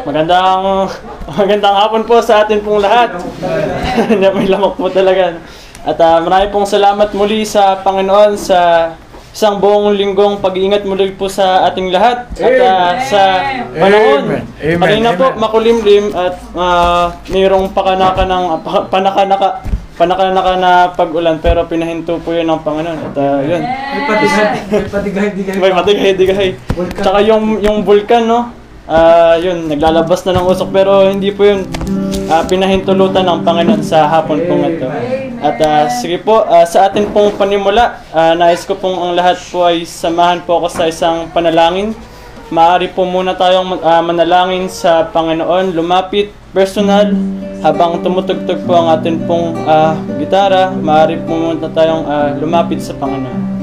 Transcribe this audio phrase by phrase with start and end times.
[0.00, 0.88] Magandang
[1.24, 3.16] magandang hapon po sa atin pong lahat.
[4.36, 5.40] May lamok po talaga.
[5.80, 8.92] At ah, marami pong salamat muli sa Panginoon sa
[9.32, 12.28] isang buong linggong pag-iingat muli po sa ating lahat.
[12.36, 13.22] At ah, sa
[13.72, 19.64] panahon, kanina po makulimlim at ah, mayroong pakanaka ng pa- panakanaka
[20.00, 22.98] panakanaka na pag-ulan pero pinahinto po yun ng Panginoon.
[23.12, 23.60] At ah, yun.
[23.60, 25.54] May patigay, may patigay-digay.
[25.60, 26.48] May matigay-digay.
[26.72, 27.02] Vulkan.
[27.04, 28.56] Tsaka yung, yung vulkan, no?
[28.88, 31.68] Ah, yun, naglalabas na ng usok pero hindi po yun
[32.32, 34.88] ah, pinahintulutan ng Panginoon sa hapon pong ito.
[35.44, 39.36] At ah, sige po, ah, sa atin pong panimula, ah, nais ko pong ang lahat
[39.52, 41.92] po ay samahan po ako sa isang panalangin.
[42.50, 47.14] Maaari po muna tayong ah, manalangin sa Panginoon, lumapit, personal,
[47.62, 52.90] habang tumutugtog po ang atin pong ah, gitara, maaari po muna tayong ah, lumapit sa
[52.98, 53.59] Panginoon.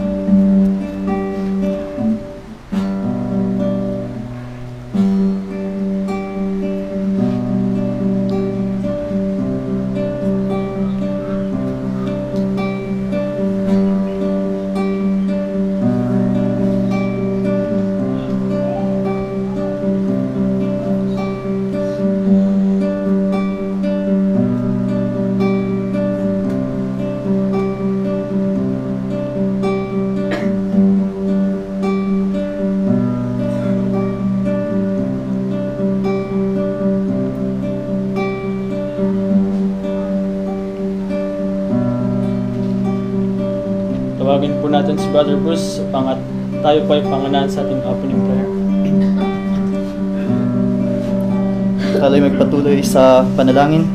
[53.37, 53.85] Panalangin.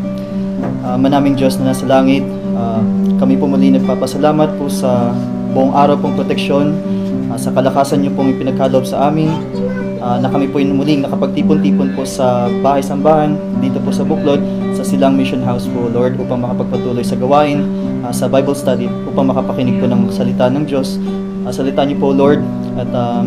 [0.86, 2.22] Ah, manaming Diyos na nasa langit,
[2.54, 2.78] ah,
[3.18, 5.10] kami po muli nagpapasalamat po sa
[5.50, 6.70] buong araw pong proteksyon,
[7.28, 9.30] ah, sa kalakasan niyo pong ipinagkaloob sa amin,
[9.98, 14.42] ah, na kami po muling nakapagtipon-tipon po sa bahay-sambahan, dito po sa Buklod,
[14.74, 17.66] sa Silang Mission House po, Lord, upang makapagpatuloy sa gawain,
[18.02, 20.98] ah, sa Bible study, upang makapakinig po ng salita ng Diyos.
[21.42, 22.42] Ah, salita niyo po, Lord,
[22.78, 23.26] at um,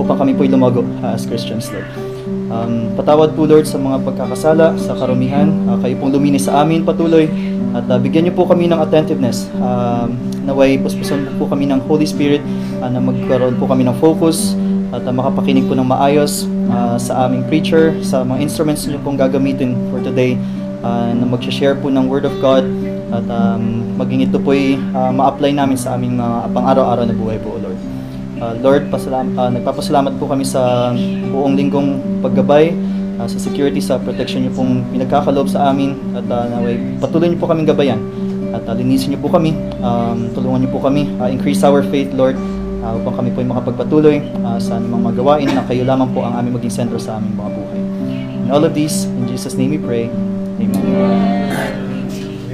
[0.00, 2.19] upang kami po lumago ah, as Christians, Lord.
[2.50, 5.46] Um, patawad po Lord sa mga pagkakasala, sa karumihan.
[5.70, 7.30] Uh, kayo pong luminis sa amin patuloy.
[7.70, 9.46] At uh, bigyan niyo po kami ng attentiveness.
[9.54, 12.42] Um, naway puspusan po kami ng Holy Spirit
[12.82, 14.58] uh, na magkaroon po kami ng focus
[14.90, 19.14] at uh, makapakinig po ng maayos uh, sa aming preacher, sa mga instruments niyo pong
[19.14, 20.34] gagamitin for today
[20.82, 22.66] uh, na mag-share po ng Word of God
[23.10, 27.38] at um, maging ito po ay uh, ma-apply namin sa aming mga pang-araw-araw na buhay
[27.42, 27.69] po, Lord.
[28.40, 30.90] Uh, Lord, pasalam, uh, nagpapasalamat po kami sa
[31.28, 32.72] buong linggong paggabay,
[33.20, 37.36] uh, sa security, sa protection niyo pong pinagkakaloob sa amin at uh, naway patuloy niyo
[37.36, 38.00] po kaming gabayan
[38.56, 39.52] at uh, linisin niyo po kami,
[39.84, 42.34] um, tulungan niyo po kami, uh, increase our faith, Lord,
[42.80, 46.40] uh, upang kami po ay makapagpatuloy uh, sa anumang magawain na kayo lamang po ang
[46.40, 47.80] aming maging sentro sa aming mga buhay.
[48.40, 50.08] In all of these, in Jesus' name we pray.
[50.56, 50.80] Amen.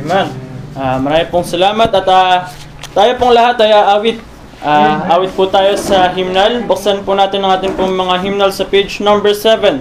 [0.03, 0.27] Amen.
[0.77, 2.53] Ah, marami pong salamat at ah,
[2.93, 4.36] tayo pong lahat ay aawit.
[4.67, 6.67] Ah, awit po tayo sa hymnal.
[6.67, 9.79] Buksan po natin ang ating pong mga hymnal sa page number 7.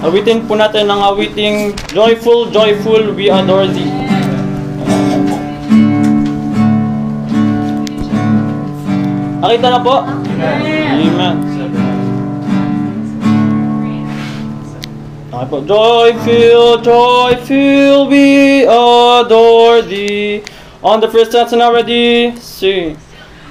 [0.00, 3.92] Awitin po natin ang awiting Joyful, Joyful, We Adore Thee.
[9.44, 10.08] Nakita na po?
[10.08, 11.36] Amen.
[15.28, 15.60] Okay po.
[15.68, 20.40] Joyful, joyful, we adore thee.
[20.80, 21.76] On the first stanza now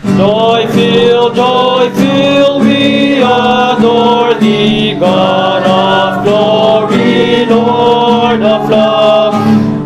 [0.04, 0.18] ready, sing.
[0.18, 9.34] Joyful, joyful, we adore thee, God of glory, Lord of love.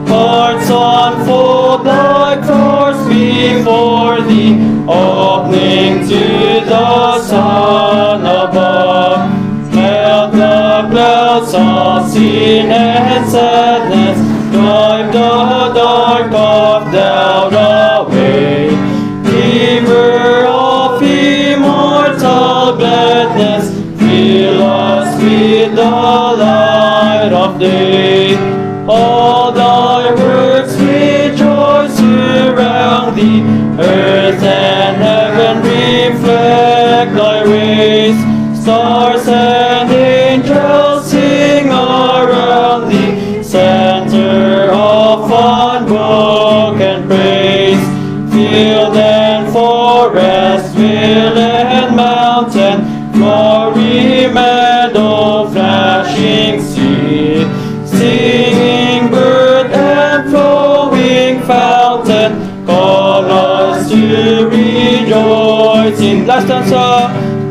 [0.07, 4.55] Hearts unfold like doors before thee,
[4.87, 9.73] opening to the sun above.
[9.73, 14.17] Melt the clouds of sin and sadness,
[14.51, 15.46] drive the
[27.59, 28.06] day.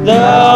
[0.06, 0.55] Thou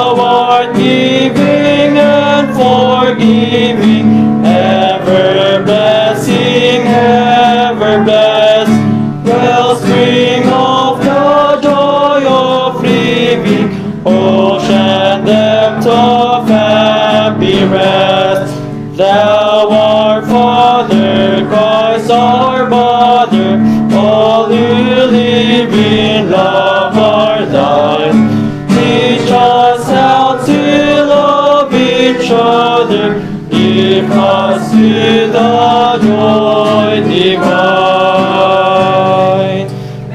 [34.80, 35.48] the
[36.00, 38.00] joy divine.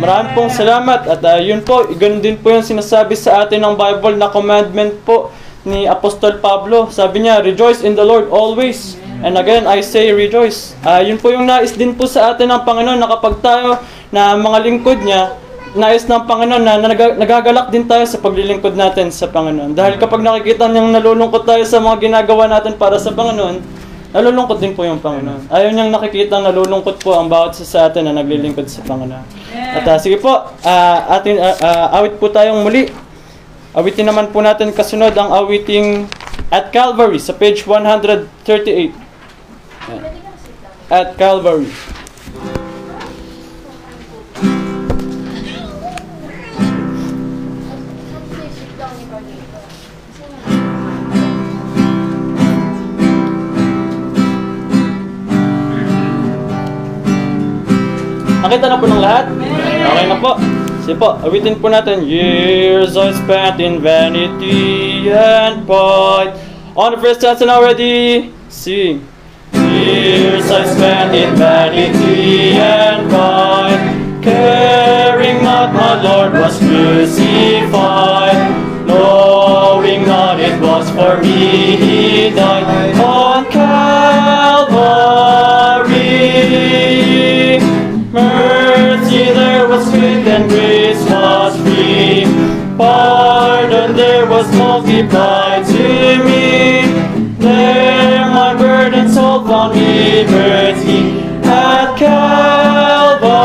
[0.02, 3.74] Maraming pong salamat at ah, yun po, ganun din po yung sinasabi sa atin ng
[3.78, 5.34] Bible na commandment po
[5.66, 6.94] ni Apostol Pablo.
[6.94, 9.02] Sabi niya, rejoice in the Lord always.
[9.26, 10.78] And again, I say rejoice.
[10.86, 13.82] Ah, yun po yung nais din po sa atin ng Panginoon na kapag tayo
[14.14, 15.34] na mga lingkod niya,
[15.74, 19.74] nais ng Panginoon na, na nag- nagagalak din tayo sa paglilingkod natin sa Panginoon.
[19.74, 23.85] Dahil kapag nakikita niyang nalulungkot tayo sa mga ginagawa natin para sa Panginoon,
[24.16, 25.52] nalulungkot din po yung Panginoon.
[25.52, 29.28] Ayaw niyang nakikita nalulungkot po ang bawat isa sa atin na naglilingkod sa Panginoon.
[29.52, 30.32] At ah, sige po,
[30.64, 32.88] ah, atin, ah, ah, awit po tayong muli.
[33.76, 36.08] Awitin naman po natin kasunod ang awiting
[36.48, 38.96] at Calvary sa page 138.
[39.92, 40.16] Ayan.
[40.88, 41.68] At Calvary.
[58.46, 59.26] Nakita na po ng lahat?
[59.90, 60.38] Okay na po.
[60.86, 62.06] Sige po, awitin po natin.
[62.06, 66.38] Years I spent in vanity and pride.
[66.78, 69.02] On the first stanza now ready, sing.
[69.50, 73.82] Years I spent in vanity and pride,
[74.22, 78.38] caring not my Lord was crucified,
[78.86, 83.50] knowing not it was for me He died on
[90.36, 92.26] and grace was free.
[92.78, 96.82] Pardon there was multiplied to me.
[97.40, 103.38] There my burden soul found liberty at Calvary.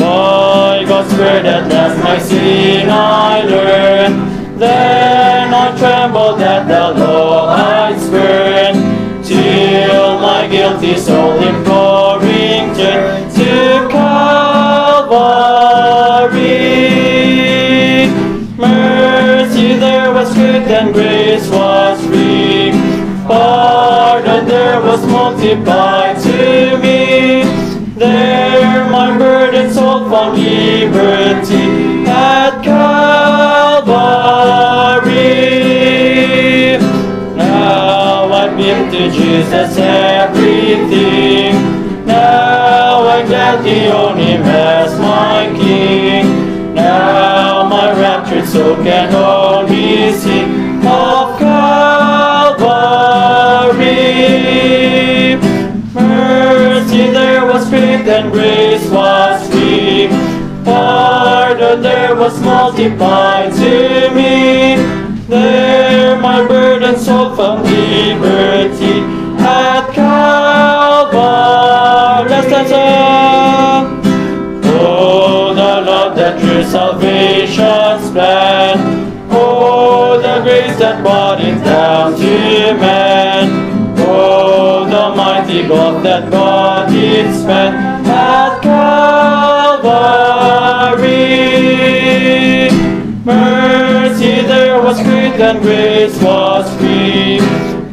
[0.00, 4.58] By God's word at last my sin I learned.
[4.58, 8.80] Then I trembled at the law I spurned.
[9.26, 13.27] Till my guilty soul imploring turned
[20.58, 22.72] great and grace was free.
[23.26, 27.44] Pardon there was multiplied to me.
[27.94, 33.18] There my burden soul found liberty at Calvary.
[37.36, 41.54] Now I've been to Jesus everything.
[42.06, 46.74] Now I gladly own him as my king.
[46.74, 50.37] Now my raptured soul can only sing
[58.30, 60.08] grace was free.
[60.64, 64.76] Pardon there was multiplied to me.
[65.28, 69.00] There my burden soul found liberty
[69.40, 71.28] at Calvary.
[72.30, 74.04] Let's dance up.
[74.80, 78.78] Oh, the love that drew salvation's plan.
[79.30, 83.96] Oh, the grace that brought it down to man.
[83.98, 87.97] Oh, the mighty God that God did spend
[95.40, 97.38] and grace was free.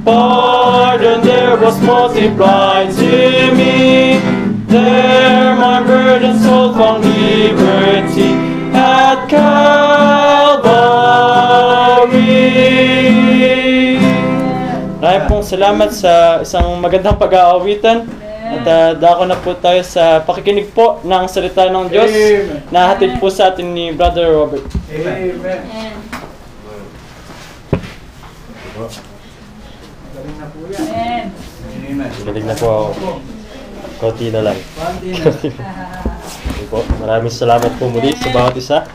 [0.03, 4.17] Pardon there was multiplied to me.
[4.65, 8.33] There my burden soul found liberty
[8.73, 10.65] at Calvary.
[14.97, 18.09] Maraming pong salamat sa isang magandang pag-aawitan.
[18.45, 22.61] At uh, dako na po tayo sa pakikinig po ng salita ng Diyos Amen.
[22.69, 24.69] na hatid po sa atin ni Brother Robert.
[24.93, 25.85] Amen.
[28.75, 31.32] Galing na po yan.
[31.32, 32.12] Amen.
[32.27, 33.24] Galing na po ako.
[34.03, 34.60] Konti na lang.
[34.75, 35.32] Konti na.
[36.65, 36.82] Po.
[36.98, 38.89] Maraming salamat po muli sa bawat isa.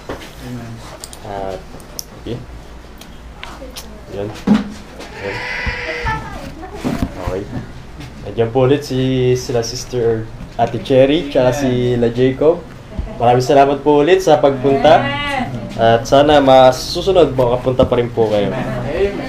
[1.23, 1.61] At,
[2.19, 2.35] okay.
[4.11, 4.27] Yan.
[4.27, 5.37] Yan.
[7.15, 7.43] Okay.
[8.27, 10.27] Nandiyan po ulit si sila sister
[10.59, 12.59] Ate Cherry, tsaka si La Jacob.
[13.21, 15.05] Maraming salamat po ulit sa pagpunta.
[15.77, 18.49] At sana masusunod, makapunta pa rin po kayo.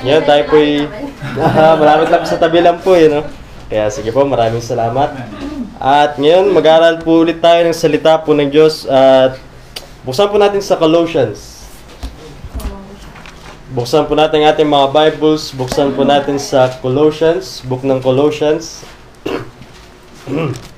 [0.08, 0.88] Yan, tayo po ay
[1.44, 3.28] ah, malapit lang sa tabi lang po, eh, no?
[3.68, 5.12] Kaya sige po, maraming salamat.
[5.76, 8.88] At ngayon, mag-aaral po ulit tayo ng salita po ng Diyos.
[8.88, 9.36] At
[10.08, 11.68] buksan po natin sa Colossians.
[13.76, 15.52] Buksan po natin ating mga Bibles.
[15.52, 18.88] Buksan po natin sa Colossians, book ng Colossians.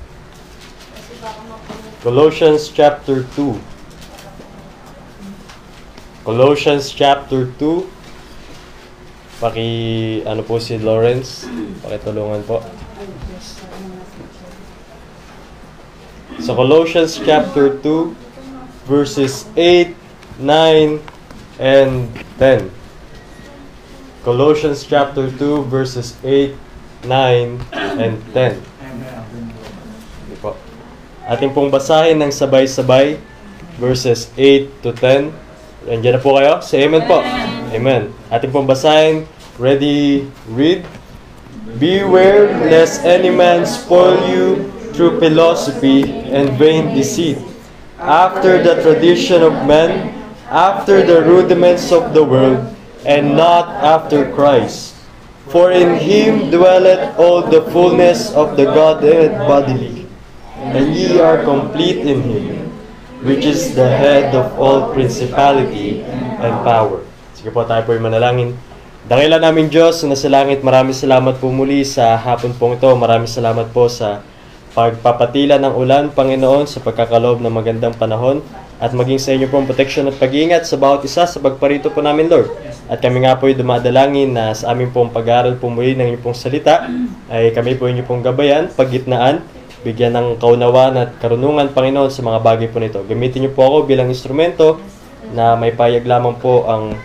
[2.04, 3.56] Colossians chapter 2.
[6.20, 7.88] Colossians chapter 2.
[9.40, 11.48] Paki ano po si Lawrence,
[11.80, 12.60] pakitulungan po.
[16.44, 18.12] Sa Colossians chapter 2
[18.84, 19.96] verses 8,
[20.44, 21.00] 9
[21.56, 22.68] and 10.
[24.28, 26.52] Colossians chapter 2 verses 8,
[27.08, 27.64] 9
[27.96, 28.60] and 10.
[28.92, 29.24] Amen.
[31.24, 33.16] Ating pong basahin ng sabay-sabay
[33.80, 35.32] verses 8 to 10.
[35.88, 36.60] Nandiyan na po kayo?
[36.60, 37.24] Say amen po.
[37.72, 38.12] Amen.
[38.28, 39.24] Ating pong basahin.
[39.56, 40.84] Ready, read.
[41.80, 47.40] Beware lest any man spoil you through philosophy and vain deceit,
[47.98, 50.14] after the tradition of men,
[50.52, 52.62] after the rudiments of the world,
[53.08, 54.94] and not after Christ.
[55.50, 60.03] For in him dwelleth all the fullness of the Godhead bodily,
[60.74, 62.66] and ye are complete in him,
[63.22, 66.02] which is the head of all principality
[66.42, 67.06] and power.
[67.38, 68.58] Sige po, tayo po ay manalangin.
[69.06, 72.90] Dakilan namin Diyos na sa langit, maraming salamat po muli sa hapon pong ito.
[72.90, 74.24] Maraming salamat po sa
[74.74, 78.42] pagpapatila ng ulan, Panginoon, sa pagkakaloob ng magandang panahon
[78.82, 82.26] at maging sa inyo pong protection at pag-iingat sa bawat isa sa pagparito po namin,
[82.26, 82.50] Lord.
[82.90, 86.24] At kami nga po ay dumadalangin na sa aming pong pag-aaral po muli ng inyong
[86.24, 86.88] pong salita
[87.30, 89.46] ay kami po inyo pong gabayan, paggitnaan,
[89.84, 93.04] bigyan ng kaunawaan at karunungan, Panginoon, sa mga bagay po nito.
[93.04, 94.80] Gamitin niyo po ako bilang instrumento
[95.36, 96.96] na may payag lamang po ang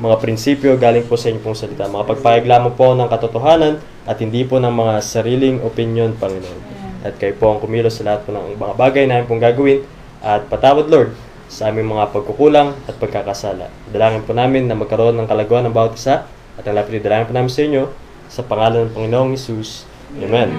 [0.00, 1.86] mga prinsipyo galing po sa inyong pong salita.
[1.86, 3.78] Mga pagpayag lamang po ng katotohanan
[4.08, 6.60] at hindi po ng mga sariling opinion, Panginoon.
[7.04, 9.84] At kayo po ang kumilos sa lahat po ng mga bagay na pong gagawin
[10.24, 11.12] at patawad, Lord,
[11.46, 13.68] sa aming mga pagkukulang at pagkakasala.
[13.92, 16.24] Dalangin po namin na magkaroon ng kalagawan ng bawat isa
[16.56, 17.84] at ang lapit dalangin po namin sa inyo
[18.26, 19.84] sa pangalan ng Panginoong Isus.
[20.18, 20.50] Amen.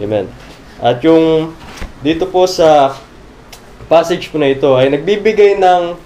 [0.00, 0.49] Amen.
[0.80, 1.52] At yung
[2.00, 2.96] dito po sa
[3.84, 5.96] passage po na ito ay nagbibigay ng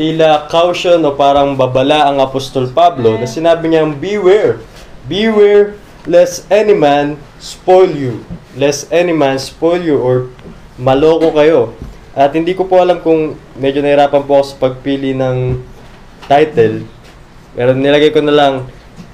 [0.00, 4.64] tila caution o parang babala ang Apostol Pablo na sinabi niyang beware,
[5.04, 5.76] beware
[6.08, 8.24] lest any man spoil you,
[8.56, 10.32] lest any man spoil you or
[10.80, 11.76] maloko kayo.
[12.16, 15.60] At hindi ko po alam kung medyo nahirapan po ako sa pagpili ng
[16.24, 16.88] title.
[17.52, 18.54] Pero nilagay ko na lang,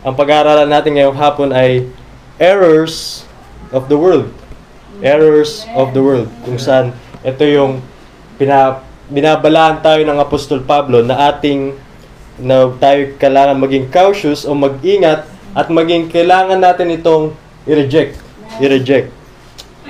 [0.06, 1.90] ang pag-aaralan natin ngayong hapon ay
[2.38, 3.26] Errors
[3.74, 4.30] of the World.
[5.00, 6.28] Errors of the World.
[6.42, 7.82] Kung saan ito yung
[8.38, 11.74] pina, binabalaan tayo ng Apostol Pablo na ating
[12.38, 15.26] na tayo kailangan maging cautious o mag-ingat
[15.58, 17.34] at maging kailangan natin itong
[17.66, 18.14] i-reject.
[18.62, 19.10] I-reject.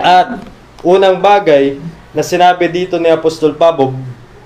[0.00, 0.40] At
[0.80, 1.76] unang bagay
[2.16, 3.92] na sinabi dito ni Apostol Pablo,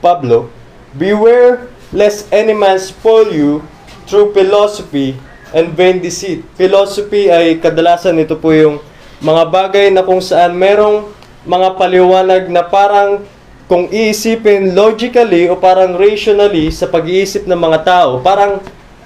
[0.02, 0.50] Pablo,
[0.92, 3.64] Beware lest any man spoil you
[4.04, 5.16] through philosophy
[5.57, 6.45] and vain deceit.
[6.57, 8.76] Philosophy ay kadalasan ito po yung
[9.23, 11.07] mga bagay na kung saan merong
[11.47, 13.23] mga paliwanag na parang
[13.71, 18.59] kung iisipin logically o parang rationally sa pag-iisip ng mga tao, parang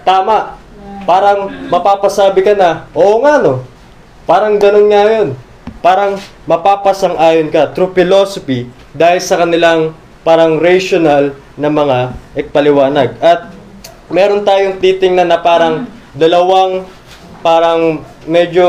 [0.02, 0.56] tama.
[1.06, 3.62] Parang mapapasabi ka na, oo nga no,
[4.26, 5.28] parang ganun nga yun.
[5.78, 6.18] Parang
[6.50, 9.94] mapapasang-ayon ka through philosophy dahil sa kanilang
[10.26, 11.98] parang rational na mga
[12.34, 13.14] ekpaliwanag.
[13.22, 13.54] At
[14.10, 16.82] meron tayong titingnan na parang dalawang
[17.38, 18.66] parang medyo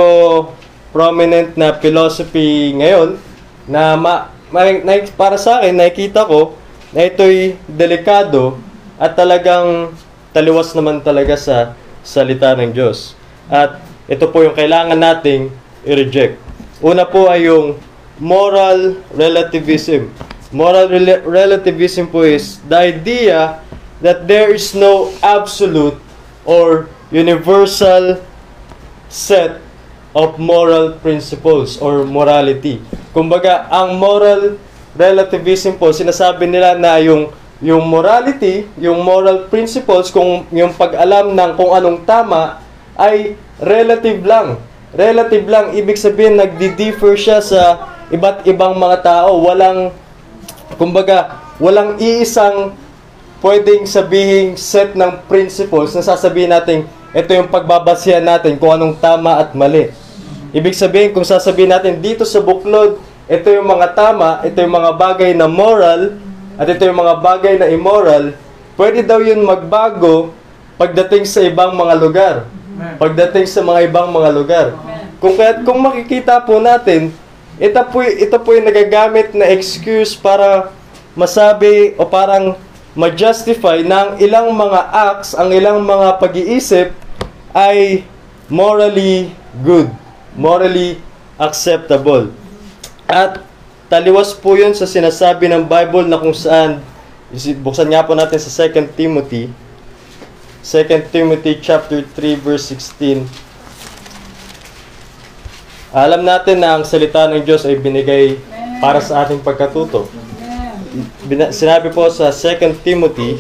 [0.98, 3.22] prominent na philosophy ngayon
[3.70, 6.58] na ma, ma, na, para sa akin nakikita ko
[6.90, 8.58] na ito'y delikado
[8.98, 9.94] at talagang
[10.34, 13.14] taliwas naman talaga sa salita ng Diyos.
[13.46, 13.78] At
[14.10, 15.54] ito po yung kailangan nating
[15.86, 16.42] i-reject.
[16.82, 17.78] Una po ay yung
[18.18, 20.10] moral relativism.
[20.50, 23.62] Moral rela- relativism po is the idea
[24.02, 26.02] that there is no absolute
[26.42, 28.18] or universal
[29.14, 29.62] set
[30.18, 32.82] of moral principles or morality.
[33.14, 34.58] Kumbaga, ang moral
[34.98, 41.52] relativism po, sinasabi nila na yung yung morality, yung moral principles, kung yung pag-alam ng
[41.58, 42.62] kung anong tama
[42.98, 44.62] ay relative lang.
[44.94, 47.62] Relative lang, ibig sabihin nagdi-differ siya sa
[48.14, 49.42] iba't ibang mga tao.
[49.42, 49.90] Walang,
[50.78, 52.78] kumbaga, walang iisang
[53.42, 59.42] pwedeng sabihin set ng principles na sasabihin natin, ito yung pagbabasihan natin kung anong tama
[59.42, 59.90] at mali.
[60.56, 64.92] Ibig sabihin, kung sasabihin natin dito sa buklod, ito yung mga tama, ito yung mga
[64.96, 66.16] bagay na moral,
[66.58, 68.34] at ito yung mga bagay na immoral,
[68.80, 70.34] pwede daw yun magbago
[70.80, 72.36] pagdating sa ibang mga lugar.
[72.98, 74.68] Pagdating sa mga ibang mga lugar.
[75.18, 77.10] Kung kaya kung makikita po natin,
[77.58, 80.70] ito po ito po yung nagagamit na excuse para
[81.18, 82.54] masabi o parang
[82.94, 86.94] ma-justify ng ilang mga acts, ang ilang mga pag-iisip
[87.54, 88.06] ay
[88.50, 89.34] morally
[89.66, 89.90] good,
[90.38, 91.02] morally
[91.42, 92.30] acceptable.
[93.10, 93.42] At
[93.90, 96.80] taliwas po yun sa sinasabi ng Bible na kung saan,
[97.66, 99.50] buksan nga po natin sa 2 Timothy,
[100.62, 103.26] 2 Timothy chapter 3 verse 16.
[105.92, 108.38] Alam natin na ang salita ng Diyos ay binigay
[108.78, 110.06] para sa ating pagkatuto.
[111.50, 113.40] Sinabi po sa 2 Timothy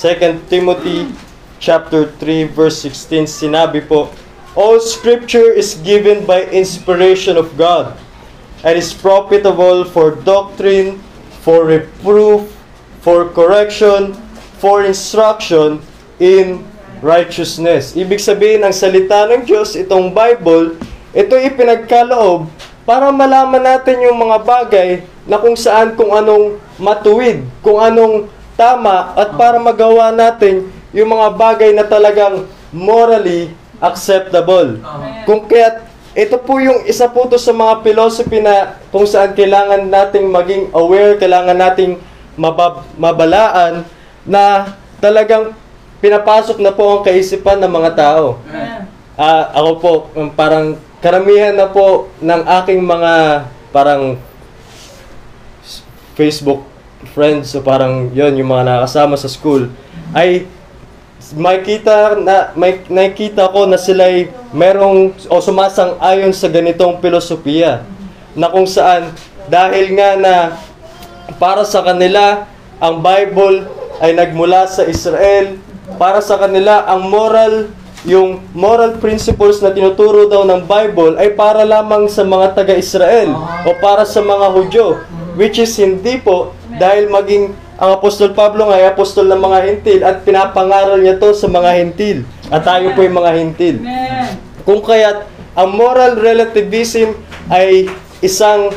[0.00, 1.12] 2 Timothy
[1.60, 4.08] chapter 3 verse 16 sinabi po
[4.58, 7.94] All scripture is given by inspiration of God
[8.66, 10.98] and is profitable for doctrine,
[11.44, 12.50] for reproof,
[12.98, 14.18] for correction,
[14.58, 15.78] for instruction
[16.18, 16.66] in
[16.98, 17.94] righteousness.
[17.94, 20.76] Ibig sabihin, ang salita ng Diyos, itong Bible,
[21.14, 22.50] ito ipinagkaloob
[22.82, 24.90] para malaman natin yung mga bagay
[25.30, 28.26] na kung saan, kung anong matuwid, kung anong
[28.58, 34.78] tama, at para magawa natin yung mga bagay na talagang morally acceptable.
[35.26, 39.86] Kung kaya ito po yung isa po to sa mga philosophy na kung saan kailangan
[39.86, 42.02] nating maging aware, kailangan nating
[42.34, 43.86] mabab- mabalaan
[44.26, 45.54] na talagang
[46.02, 48.42] pinapasok na po ang kaisipan ng mga tao.
[49.14, 53.12] Ah, ako po, um, parang karamihan na po ng aking mga
[53.70, 54.18] parang
[56.18, 56.66] Facebook
[57.16, 59.72] friends so parang yon yung mga nakasama sa school
[60.12, 60.44] ay
[61.36, 67.86] makita na may nakita ko na sila ay merong o sumasang-ayon sa ganitong filosofiya
[68.34, 69.14] na kung saan
[69.46, 70.34] dahil nga na
[71.38, 72.46] para sa kanila
[72.82, 73.66] ang Bible
[74.02, 75.60] ay nagmula sa Israel
[75.98, 77.70] para sa kanila ang moral
[78.08, 83.28] yung moral principles na tinuturo daw ng Bible ay para lamang sa mga taga-Israel
[83.68, 84.86] o para sa mga Hudyo
[85.36, 90.00] which is hindi po dahil maging ang Apostol Pablo nga ay apostol ng mga hentil
[90.04, 93.76] at pinapangaral niya to sa mga hentil at tayo po yung mga hentil
[94.68, 95.24] kung kaya't
[95.56, 97.16] ang moral relativism
[97.48, 97.88] ay
[98.20, 98.68] isang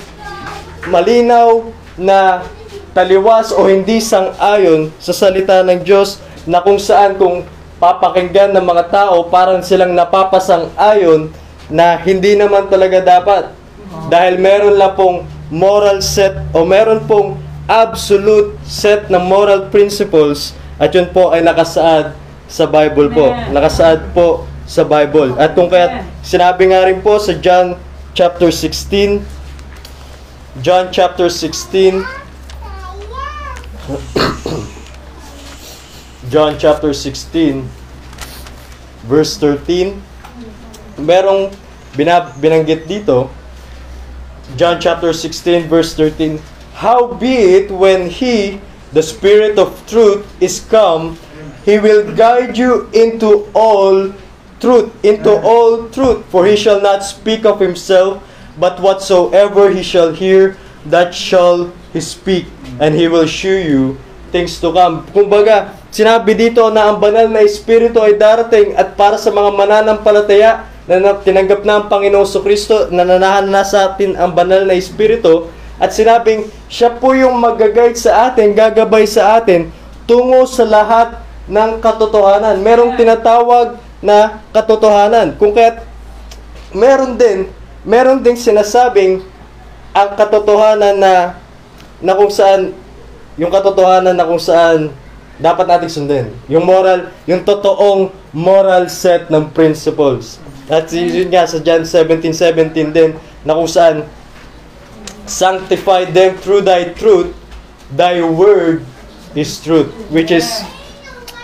[0.88, 1.68] malinaw
[2.00, 2.48] na
[2.96, 7.44] taliwas o hindi sang-ayon sa salita ng Diyos na kung saan kung
[7.84, 11.28] papakinggan ng mga tao parang silang napapasang-ayon
[11.68, 13.44] na hindi naman talaga dapat.
[14.08, 20.92] Dahil meron lang pong moral set o meron pong absolute set ng moral principles at
[20.92, 22.12] yun po ay nakasaad
[22.50, 23.32] sa Bible po.
[23.32, 25.36] Nakasaad po sa Bible.
[25.40, 27.76] At kung kaya sinabi nga rin po sa John
[28.14, 29.26] chapter 16
[30.62, 32.06] John chapter 16
[36.32, 37.66] John chapter 16
[39.10, 39.98] verse 13
[41.02, 41.50] merong
[41.98, 43.34] binab- binanggit dito
[44.54, 46.38] John chapter 16 verse 13
[46.84, 48.60] Howbeit when he
[48.92, 51.16] the spirit of truth is come
[51.64, 54.12] he will guide you into all
[54.60, 56.28] truth into all truth.
[56.28, 58.20] For he shall not speak of himself
[58.60, 60.60] but whatsoever he shall hear
[60.92, 62.52] that shall he speak
[62.84, 63.96] and he will shew you
[64.36, 65.08] things to come.
[65.16, 70.68] Kumbaga sinabi dito na ang banal na espiritu ay darating at para sa mga mananampalataya
[70.84, 74.76] na na- tinanggap na ang Panginoong Kristo na nanahan na sa atin ang banal na
[74.76, 75.48] espiritu
[75.80, 79.70] at sinabing siya po yung mag-guide sa atin, gagabay sa atin
[80.10, 82.58] tungo sa lahat ng katotohanan.
[82.66, 85.38] Merong tinatawag na katotohanan.
[85.38, 85.86] Kung kaya
[86.74, 87.46] meron din,
[87.86, 89.22] meron ding sinasabing
[89.94, 91.38] ang katotohanan na
[92.02, 92.74] na kung saan
[93.38, 94.90] yung katotohanan na kung saan
[95.38, 96.26] dapat nating sundin.
[96.50, 100.42] Yung moral, yung totoong moral set ng principles.
[100.66, 103.14] At yun nga sa John 17:17 din
[103.46, 104.10] na kung saan
[105.26, 107.32] sanctify them through thy truth,
[107.94, 108.84] thy word
[109.34, 110.46] is truth, which is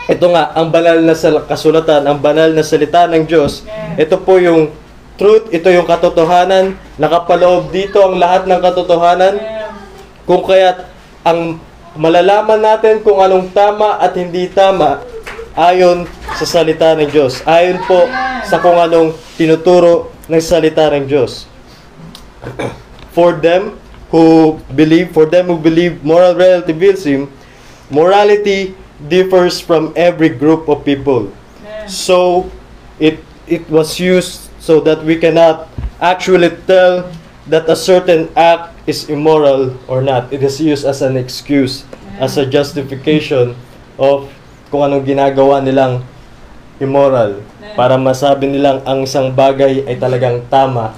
[0.09, 1.13] ito nga, ang banal na
[1.45, 3.61] kasulatan, ang banal na salita ng Diyos,
[3.93, 4.73] ito po yung
[5.21, 9.37] truth, ito yung katotohanan, nakapaloob dito ang lahat ng katotohanan,
[10.25, 10.89] kung kaya't
[11.21, 11.61] ang
[11.93, 15.05] malalaman natin kung anong tama at hindi tama
[15.53, 16.05] ayon
[16.37, 17.41] sa salita ng Diyos.
[17.45, 18.07] Ayon po
[18.45, 21.45] sa kung anong tinuturo ng salita ng Diyos.
[23.19, 23.75] For them
[24.15, 27.27] who believe, for them who believe moral relativism,
[27.91, 28.79] morality
[29.11, 31.27] differs from every group of people.
[31.83, 32.47] So
[32.95, 35.67] it it was used so that we cannot
[35.99, 37.11] actually tell
[37.51, 40.31] that a certain act is immoral or not.
[40.31, 41.83] It is used as an excuse,
[42.23, 43.51] as a justification
[43.99, 44.31] of
[44.71, 46.07] kung anong ginagawa nilang
[46.79, 47.43] immoral.
[47.75, 50.95] Para masabi nilang ang isang bagay ay talagang tama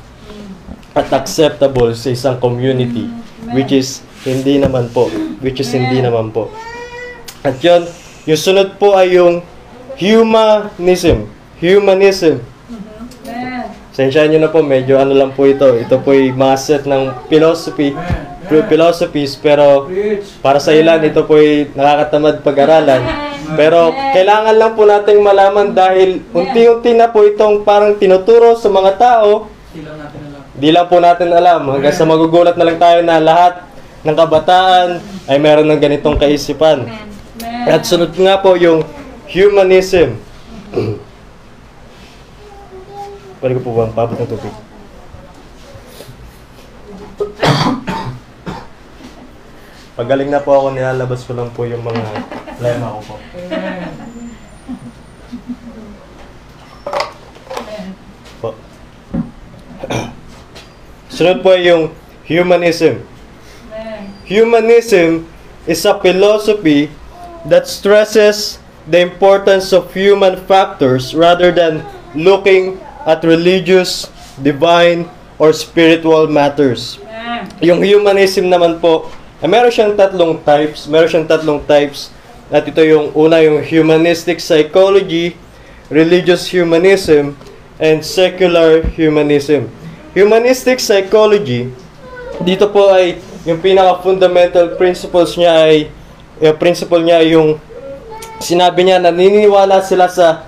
[0.92, 3.08] at acceptable sa isang community
[3.56, 5.08] which is hindi naman po
[5.40, 6.52] which is hindi naman po.
[7.42, 7.90] At yun
[8.30, 9.42] yung sunod po ay yung
[9.98, 11.26] humanism.
[11.58, 12.42] Humanism.
[13.92, 15.68] Sensyahan nyo na po, medyo ano lang po ito.
[15.76, 17.92] Ito po ay mga set ng philosophy,
[18.48, 19.92] philosophies, pero
[20.40, 23.04] para sa ilan, ito po ay nakakatamad pag-aralan.
[23.60, 28.92] Pero kailangan lang po nating malaman dahil unti-unti na po itong parang tinuturo sa mga
[28.96, 29.52] tao.
[30.62, 31.66] Di lang po natin alam.
[31.74, 33.66] Hanggang sa magugulat na lang tayo na lahat
[34.06, 36.86] ng kabataan ay meron ng ganitong kaisipan.
[37.66, 38.86] At sunod nga po yung
[39.26, 40.22] humanism.
[43.42, 44.54] Pwede ko po ba pabot ng tubig?
[49.98, 52.06] Pagaling na po ako, nilalabas ko lang po yung mga
[52.62, 53.18] lema ko po.
[58.46, 58.54] po.
[61.12, 61.92] Sunod po yung
[62.24, 63.04] humanism.
[64.24, 65.28] Humanism
[65.68, 66.88] is a philosophy
[67.44, 71.84] that stresses the importance of human factors rather than
[72.16, 74.08] looking at religious,
[74.40, 75.04] divine,
[75.36, 76.96] or spiritual matters.
[77.60, 79.12] Yung humanism naman po,
[79.44, 80.88] eh, meron siyang tatlong types.
[80.88, 82.08] Meron siyang tatlong types.
[82.48, 85.36] At ito yung una, yung humanistic psychology,
[85.92, 87.36] religious humanism,
[87.84, 89.68] and secular humanism.
[90.12, 91.72] Humanistic psychology,
[92.44, 95.88] dito po ay yung pinaka-fundamental principles niya ay
[96.44, 97.56] yung principle niya ay yung
[98.44, 100.44] sinabi niya naniniwala sila sa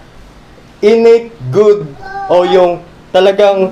[0.83, 1.87] innate good
[2.27, 2.83] o yung
[3.15, 3.71] talagang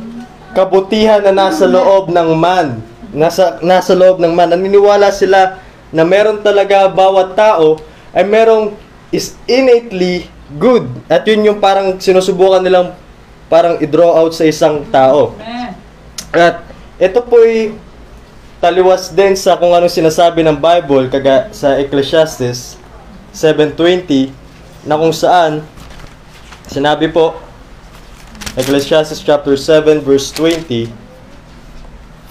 [0.55, 2.79] kabutihan na nasa loob ng man.
[3.11, 4.47] Nasa, nasa loob ng man.
[4.47, 5.59] Naniniwala sila
[5.91, 7.83] na meron talaga bawat tao
[8.15, 8.71] ay merong
[9.11, 10.87] is innately good.
[11.11, 12.95] At yun yung parang sinusubukan nilang
[13.51, 15.35] parang i-draw out sa isang tao.
[16.31, 16.63] At
[16.95, 17.75] ito po'y
[18.63, 22.79] taliwas din sa kung anong sinasabi ng Bible kaga sa Ecclesiastes
[23.35, 24.31] 7.20
[24.87, 25.59] na kung saan
[26.71, 27.35] sinabi po
[28.55, 30.87] Ecclesiastes chapter 7 verse 20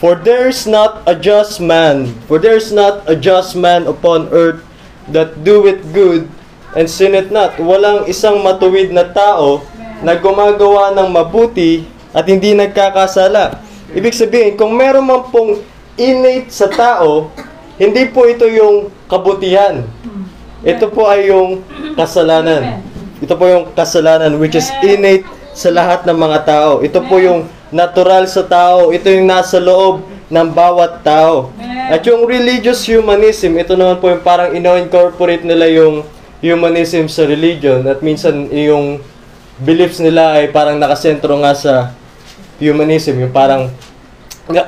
[0.01, 4.33] For there is not a just man, for there is not a just man upon
[4.33, 4.65] earth
[5.13, 6.25] that doeth good
[6.73, 7.61] and sinneth not.
[7.61, 9.61] Walang isang matuwid na tao
[10.01, 11.85] na gumagawa ng mabuti
[12.17, 13.61] at hindi nagkakasala.
[13.91, 15.59] Ibig sabihin, kung meron man pong
[15.99, 17.31] innate sa tao,
[17.75, 19.83] hindi po ito yung kabutihan.
[20.63, 21.65] Ito po ay yung
[21.97, 22.85] kasalanan.
[23.19, 25.27] Ito po yung kasalanan which is innate
[25.57, 26.71] sa lahat ng mga tao.
[26.85, 28.95] Ito po yung natural sa tao.
[28.95, 31.51] Ito yung nasa loob ng bawat tao.
[31.91, 36.07] At yung religious humanism, ito naman po yung parang ino-incorporate nila yung
[36.39, 37.83] humanism sa religion.
[37.91, 39.03] At minsan yung
[39.59, 41.75] beliefs nila ay parang nakasentro nga sa
[42.61, 43.19] humanism.
[43.19, 43.73] Yung parang,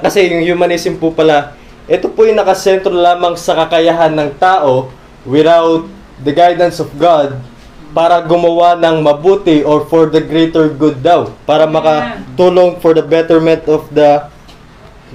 [0.00, 1.54] kasi yung humanism po pala,
[1.86, 4.88] ito po yung nakasentro lamang sa kakayahan ng tao
[5.28, 5.86] without
[6.24, 7.36] the guidance of God
[7.92, 11.28] para gumawa ng mabuti or for the greater good daw.
[11.44, 14.24] Para makatulong for the betterment of the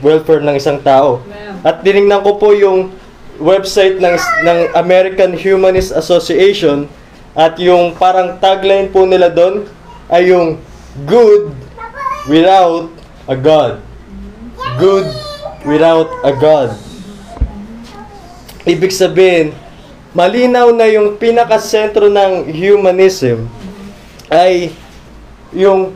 [0.05, 1.25] welfare ng isang tao.
[1.65, 2.93] At tinignan ko po yung
[3.41, 6.85] website ng, ng American Humanist Association
[7.37, 9.65] at yung parang tagline po nila doon
[10.09, 10.57] ay yung
[11.05, 11.53] good
[12.27, 12.91] without
[13.27, 13.79] a God.
[14.77, 15.07] Good
[15.63, 16.75] without a God.
[18.67, 19.55] Ibig sabihin,
[20.11, 23.47] malinaw na yung pinakasentro ng humanism
[24.27, 24.75] ay
[25.55, 25.95] yung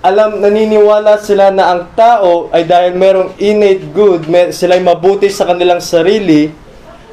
[0.00, 5.44] alam, naniniwala sila na ang tao ay dahil merong innate good, may, sila mabuti sa
[5.44, 6.48] kanilang sarili,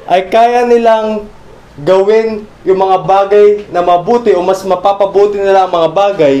[0.08, 1.28] ay kaya nilang
[1.84, 6.36] gawin yung mga bagay na mabuti o mas mapapabuti nila ang mga bagay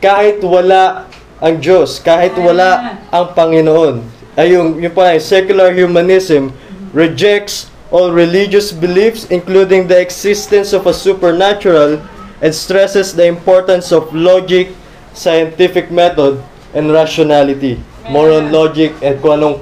[0.00, 1.04] kahit wala
[1.40, 4.04] ang Diyos, kahit wala ang Panginoon.
[4.36, 6.52] Ay yung, yung pa, secular humanism
[6.92, 11.98] rejects all religious beliefs including the existence of a supernatural
[12.40, 14.72] and stresses the importance of logic,
[15.16, 16.38] scientific method,
[16.76, 17.80] and rationality.
[18.08, 19.56] More on logic and kung anong,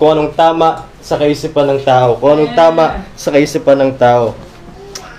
[0.00, 2.16] kung anong tama sa kaisipan ng tao.
[2.16, 4.32] Kung anong tama sa kaisipan ng tao.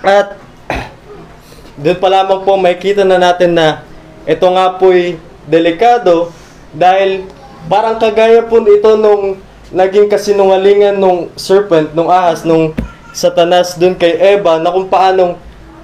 [0.02, 0.36] At
[1.82, 3.86] doon pa lamang po makikita na natin na
[4.24, 6.32] ito nga po'y delikado
[6.74, 7.28] dahil
[7.70, 9.40] parang kagaya po ito nung
[9.74, 12.76] naging kasinungalingan nung serpent, nung ahas, nung
[13.10, 15.38] satanas dun kay Eva na kung paanong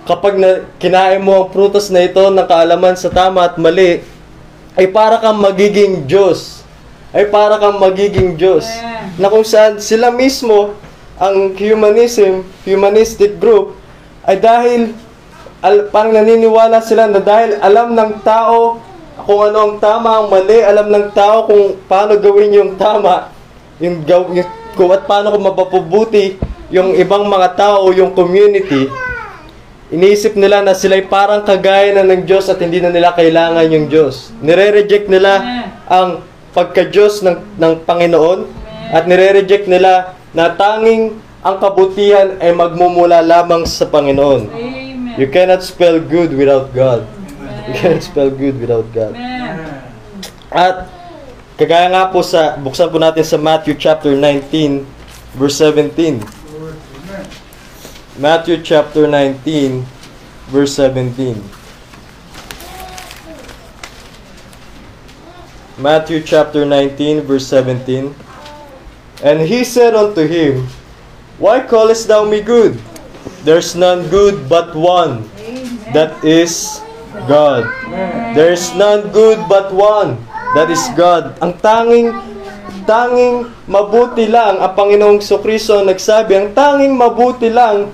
[0.07, 4.03] kapag na, kinain mo ang prutas na ito ng kaalaman sa tama at mali,
[4.75, 6.63] ay para kang magiging Diyos.
[7.11, 8.71] ay para kang magiging Diyos.
[9.19, 10.79] Na kung saan sila mismo,
[11.19, 13.75] ang humanism, humanistic group,
[14.23, 14.95] ay dahil
[15.59, 18.79] al, parang naniniwala sila na dahil alam ng tao
[19.25, 23.33] kung ano ang tama, ang mali, alam ng tao kung paano gawin yung tama,
[23.81, 26.39] yung, gaw, yung kung at paano kung mapapabuti
[26.71, 28.87] yung ibang mga tao, yung community,
[29.91, 33.91] iniisip nila na sila'y parang kagaya na ng Diyos at hindi na nila kailangan yung
[33.91, 34.31] Diyos.
[34.39, 35.43] Nire-reject nila
[35.91, 36.23] ang
[36.55, 38.47] pagka-Diyos ng, ng Panginoon
[38.95, 44.43] at nire-reject nila na tanging ang kabutihan ay magmumula lamang sa Panginoon.
[44.55, 45.19] Amen.
[45.19, 47.03] You cannot spell good without God.
[47.71, 49.15] You cannot spell good without God.
[49.15, 49.79] Amen.
[50.51, 50.91] At
[51.55, 54.83] kagaya nga po sa buksan po natin sa Matthew chapter 19
[55.39, 56.19] verse 17.
[58.19, 59.87] Matthew chapter 19
[60.51, 61.39] verse 17.
[65.79, 68.11] Matthew chapter 19 verse 17.
[69.23, 70.67] And he said unto him,
[71.39, 72.83] Why callest thou me good?
[73.47, 75.31] There's none good but one,
[75.95, 76.83] that is
[77.27, 77.67] God.
[78.35, 80.19] There is none good but one,
[80.55, 81.35] that is God.
[81.43, 82.15] Ang tanging
[82.87, 87.91] tanging mabuti lang ang Panginoong Kristo nagsabi, ang tanging mabuti lang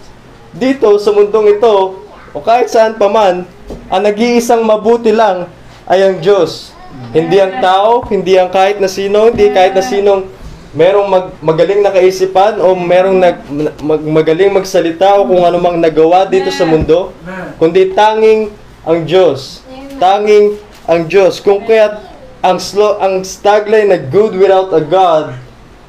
[0.57, 3.44] dito sa mundong ito o kahit saan pa man,
[3.88, 5.48] ang nag-iisang mabuti lang
[5.88, 6.72] ay ang Diyos.
[7.12, 10.29] Hindi ang tao, hindi ang kahit na sino, hindi kahit na sinong
[10.76, 13.37] merong mag, magaling na kaisipan o merong nag,
[13.81, 17.12] mag, magaling magsalita o kung ano mang nagawa dito sa mundo,
[17.57, 18.52] kundi tanging
[18.87, 19.66] ang Diyos.
[19.99, 21.42] Tanging ang Diyos.
[21.42, 21.99] Kung kaya
[22.40, 25.35] ang slow, ang tagline na good without a God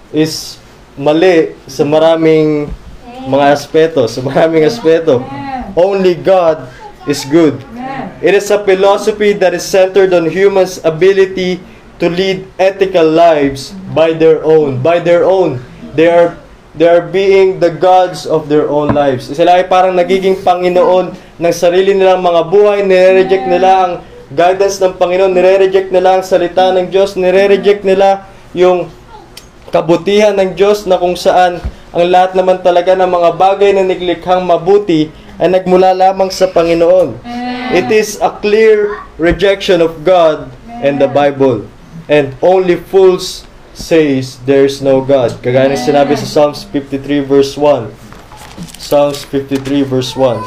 [0.10, 0.58] is
[0.98, 2.74] mali sa maraming
[3.30, 5.22] mga aspeto, sa maraming aspeto.
[5.78, 6.66] Only God
[7.06, 7.62] is good.
[8.18, 11.62] It is a philosophy that is centered on humans' ability
[12.02, 14.82] to lead ethical lives by their own.
[14.82, 15.62] By their own.
[15.94, 16.34] They are
[16.78, 19.34] they are being the gods of their own lives.
[19.34, 22.86] Sila ay parang nagiging Panginoon ng sarili nilang mga buhay.
[22.86, 23.94] Nire-reject nila ang
[24.30, 25.34] guidance ng Panginoon.
[25.34, 27.18] Nire-reject nila ang salita ng Diyos.
[27.18, 28.94] Nire-reject nila yung
[29.74, 31.58] kabutihan ng Diyos na kung saan
[31.90, 35.10] ang lahat naman talaga ng mga bagay na niglikhang mabuti
[35.42, 37.18] ay nagmula lamang sa Panginoon.
[37.74, 41.66] It is a clear rejection of God and the Bible.
[42.06, 43.47] And only fools
[43.78, 45.38] says there's no God.
[45.46, 47.94] Kagaya ng sinabi sa Psalms 53 verse 1.
[48.82, 50.42] Psalms 53 verse 1.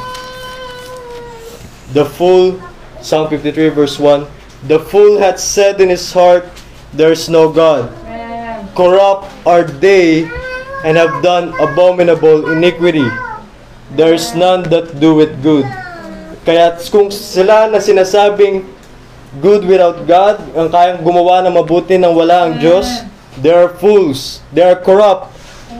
[1.94, 2.58] The fool,
[2.98, 4.26] Psalm 53 verse 1.
[4.66, 6.50] The fool hath said in his heart,
[6.90, 7.86] There's no God.
[8.74, 10.26] Corrupt are they
[10.82, 13.06] and have done abominable iniquity.
[13.94, 15.66] There's none that do it good.
[16.42, 18.66] Kaya kung sila na sinasabing
[19.38, 23.06] good without God, ang kayang gumawa ng mabuti nang wala ang Diyos,
[23.40, 24.44] they are fools.
[24.53, 25.33] They are corrupt.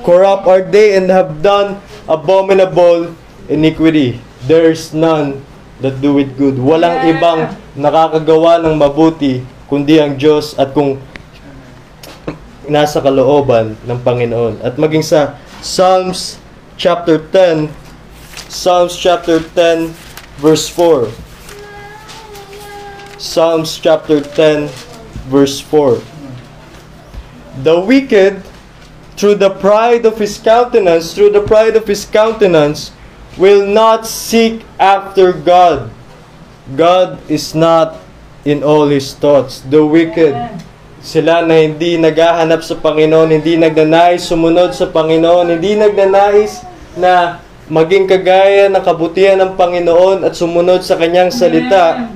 [0.03, 3.13] Corrupt are they and have done abominable
[3.49, 4.21] iniquity.
[4.49, 5.45] There's none
[5.81, 6.57] that do it good.
[6.57, 10.99] Walang ibang nakakagawa ng mabuti kundi ang Diyos at kung
[12.71, 14.63] nasa kalooban ng Panginoon.
[14.63, 16.41] At maging sa Psalms
[16.81, 17.69] chapter 10,
[18.49, 19.93] Psalms chapter 10
[20.41, 21.11] verse 4.
[23.21, 24.71] Psalms chapter 10
[25.29, 26.20] verse 4.
[27.61, 28.41] The wicked
[29.21, 32.89] through the pride of his countenance, through the pride of his countenance,
[33.37, 35.93] will not seek after God.
[36.73, 38.01] God is not
[38.49, 39.61] in all his thoughts.
[39.61, 40.33] The wicked,
[41.05, 46.65] sila na hindi naghahanap sa Panginoon, hindi nagnanais sumunod sa Panginoon, hindi nagnanais
[46.97, 52.09] na maging kagaya ng kabutihan ng Panginoon at sumunod sa kanyang salita.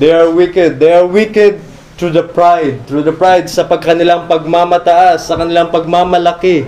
[0.00, 0.80] They are wicked.
[0.80, 1.67] They are wicked
[1.98, 2.78] through the pride.
[2.86, 6.62] Through the pride sa pagkanilang pagmamataas, sa kanilang pagmamalaki,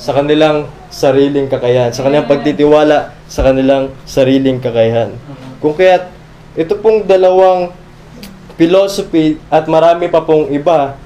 [0.00, 5.12] sa kanilang sariling kakayahan, sa kanilang pagtitiwala sa kanilang sariling kakayahan.
[5.60, 6.08] Kung kaya
[6.56, 7.76] ito pong dalawang
[8.56, 10.96] philosophy at marami pa pong iba,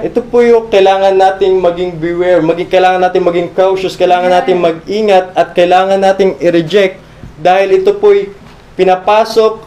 [0.00, 5.36] ito po yung kailangan nating maging beware, maging, kailangan nating maging cautious, kailangan nating mag-ingat
[5.36, 7.00] at kailangan nating i-reject
[7.40, 8.32] dahil ito po'y
[8.76, 9.65] pinapasok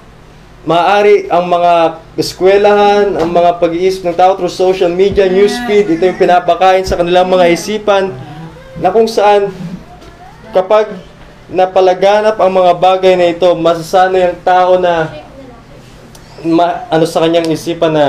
[0.68, 6.20] Maari ang mga eskwelahan, ang mga pag-iisip ng tao through social media, newsfeed, ito yung
[6.20, 8.12] pinapakain sa kanilang mga isipan
[8.84, 9.56] na kung saan
[10.52, 10.92] kapag
[11.48, 15.08] napalaganap ang mga bagay na ito, masasanay ang tao na
[16.44, 18.08] ma, ano sa kanyang isipan na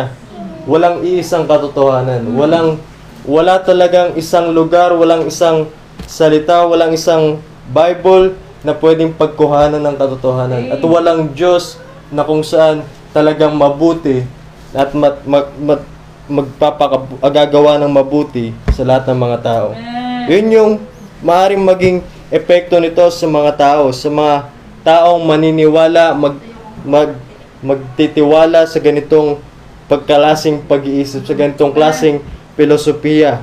[0.66, 2.34] walang iisang katotohanan.
[2.34, 2.82] Walang
[3.30, 5.70] wala talagang isang lugar, walang isang
[6.10, 7.38] salita, walang isang
[7.70, 8.34] Bible
[8.66, 10.62] na pwedeng pagkuhanan ng katotohanan.
[10.74, 11.78] At walang Diyos
[12.10, 12.82] na kung saan
[13.14, 14.26] talagang mabuti
[14.74, 15.82] at mat, mat, mat,
[16.30, 19.68] magpapagagawa ng mabuti sa lahat ng mga tao.
[20.30, 20.72] Yun yung
[21.26, 21.96] maaring maging
[22.30, 24.46] epekto nito sa mga tao, sa mga
[24.86, 26.38] taong maniniwala, mag,
[26.86, 27.10] mag,
[27.60, 29.42] magtitiwala sa ganitong
[29.90, 32.22] pagkalasing pag-iisip, sa ganitong klaseng
[32.54, 33.42] filosofiya.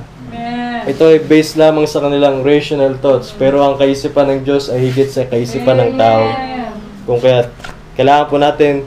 [0.88, 5.12] Ito ay based lamang sa kanilang rational thoughts, pero ang kaisipan ng Diyos ay higit
[5.12, 6.24] sa kaisipan ng tao.
[7.04, 7.52] Kung kaya
[7.98, 8.86] kailangan po natin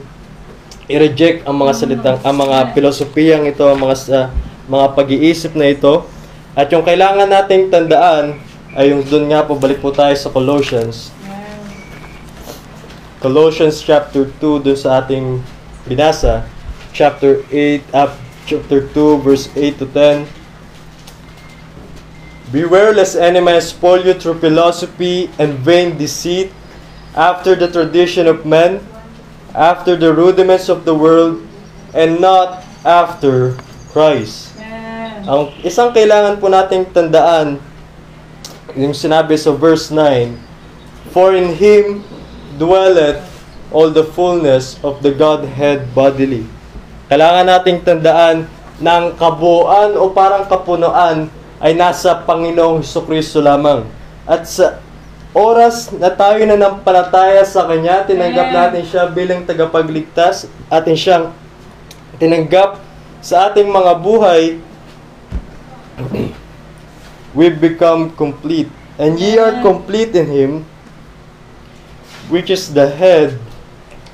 [0.88, 4.18] i-reject ang mga salitang ang mga filosofiyang ito, ang mga sa
[4.64, 6.08] mga pag-iisip na ito.
[6.56, 8.40] At yung kailangan nating tandaan
[8.72, 11.12] ay yung doon nga po balik po tayo sa Colossians.
[13.20, 15.44] Colossians chapter 2 doon sa ating
[15.84, 16.48] binasa,
[16.96, 18.16] chapter 8 up
[18.48, 20.24] chapter 2 verse 8 to 10.
[22.52, 26.52] Beware lest any man spoil you through philosophy and vain deceit,
[27.16, 28.80] after the tradition of men,
[29.52, 31.40] after the rudiments of the world,
[31.92, 33.56] and not after
[33.92, 34.56] Christ.
[35.22, 37.60] Ang isang kailangan po nating tandaan,
[38.74, 40.34] yung sinabi sa verse 9,
[41.12, 42.02] For in Him
[42.56, 43.20] dwelleth
[43.70, 46.48] all the fullness of the Godhead bodily.
[47.12, 48.48] Kailangan nating tandaan
[48.80, 51.28] na ang kabuuan o parang kapunuan
[51.62, 53.86] ay nasa Panginoong Kristo lamang.
[54.26, 54.82] At sa
[55.32, 61.26] oras na tayo na nampalataya sa Kanya, tinanggap natin siya bilang tagapagligtas, atin siyang
[62.20, 62.80] tinanggap
[63.24, 64.60] sa ating mga buhay,
[67.32, 68.68] we become complete.
[69.00, 70.52] And ye are complete in Him,
[72.28, 73.40] which is the head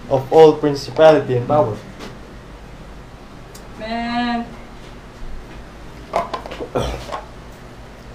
[0.06, 1.74] of all principality and power.
[3.82, 4.46] Man.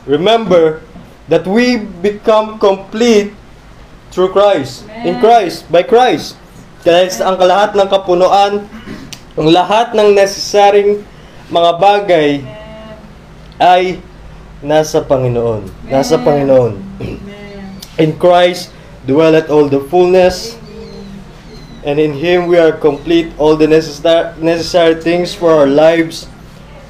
[0.08, 0.84] Remember
[1.28, 3.32] that we become complete
[4.12, 4.86] through Christ.
[5.04, 6.38] In Christ, by Christ.
[6.84, 8.68] Kaya ang lahat ng kapunuan,
[9.40, 11.02] ang lahat ng necessarying
[11.48, 12.30] mga bagay
[13.56, 14.04] ay
[14.60, 15.66] nasa Panginoon.
[15.88, 16.78] Nasa Panginoon.
[17.96, 18.76] In Christ
[19.08, 20.60] dwelleth all the fullness,
[21.88, 23.32] and in Him we are complete.
[23.40, 26.28] All the necessary, necessary things for our lives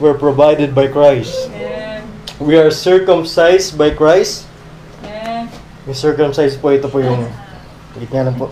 [0.01, 1.49] were provided by Christ.
[1.53, 1.82] Man.
[2.41, 4.49] We are circumcised by Christ.
[5.05, 5.45] Man.
[5.85, 7.29] Yung circumcised po, ito po yung
[7.93, 8.49] gitna lang po.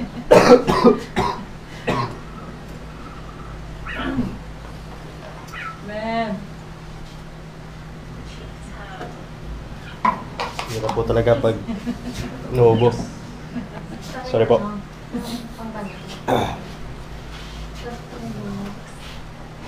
[5.89, 6.37] Man.
[10.69, 11.57] Hirap po talaga pag
[12.53, 12.93] nuubo.
[14.29, 14.61] Sorry po.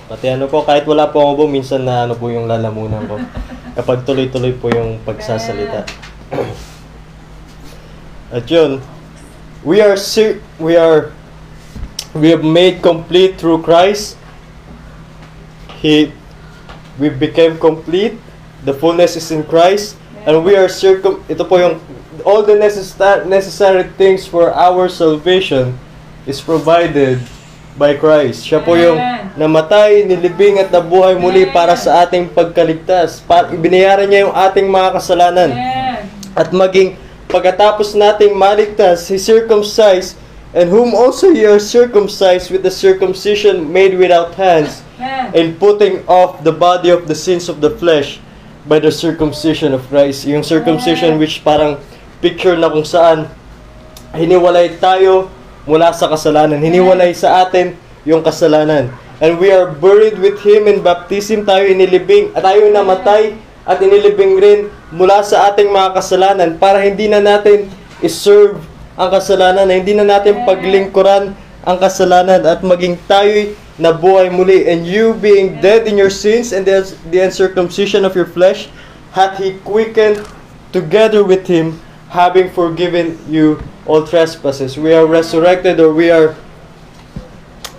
[0.06, 3.17] Pati ano po, kahit wala po ako po, minsan na ano po yung lalamunan ko.
[3.73, 5.89] Kapag tuloy-tuloy po yung pagsasalita.
[8.36, 8.81] At yun,
[9.65, 9.97] we are
[10.57, 11.13] we are
[12.13, 14.17] we have made complete through Christ.
[15.81, 16.13] He
[17.01, 18.17] we became complete.
[18.63, 21.83] The fullness is in Christ and we are circum ito po yung
[22.23, 25.75] all the necessary necessary things for our salvation
[26.23, 27.19] is provided
[27.73, 28.45] by Christ.
[28.45, 28.97] Siya po yung
[29.33, 33.21] namatay, nilibing at nabuhay muli para sa ating pagkaligtas.
[33.25, 35.51] Pa, binayaran niya yung ating mga kasalanan.
[36.33, 36.97] At maging
[37.29, 40.17] pagkatapos nating maligtas, He circumcised,
[40.53, 44.86] and whom also ye are circumcised with the circumcision made without hands,
[45.33, 48.21] and putting off the body of the sins of the flesh
[48.69, 50.29] by the circumcision of Christ.
[50.29, 51.81] Yung circumcision which parang
[52.21, 53.27] picture na kung saan
[54.13, 55.27] hiniwalay tayo
[55.63, 56.60] mula sa kasalanan.
[56.60, 58.91] Hiniwalay sa atin yung kasalanan.
[59.23, 61.47] And we are buried with Him in baptism.
[61.47, 62.36] Tayo inilibing.
[62.36, 64.60] At tayo namatay at inilibing rin
[64.91, 67.71] mula sa ating mga kasalanan para hindi na natin
[68.04, 68.60] iserve
[68.93, 74.67] ang kasalanan, na hindi na natin paglingkuran ang kasalanan at maging tayo'y nabuhay muli.
[74.69, 78.69] And you being dead in your sins and the, the uncircumcision of your flesh,
[79.15, 80.21] hath He quickened
[80.76, 81.80] together with Him,
[82.13, 83.58] having forgiven you
[83.89, 84.78] all trespasses.
[84.78, 86.38] We are resurrected or we are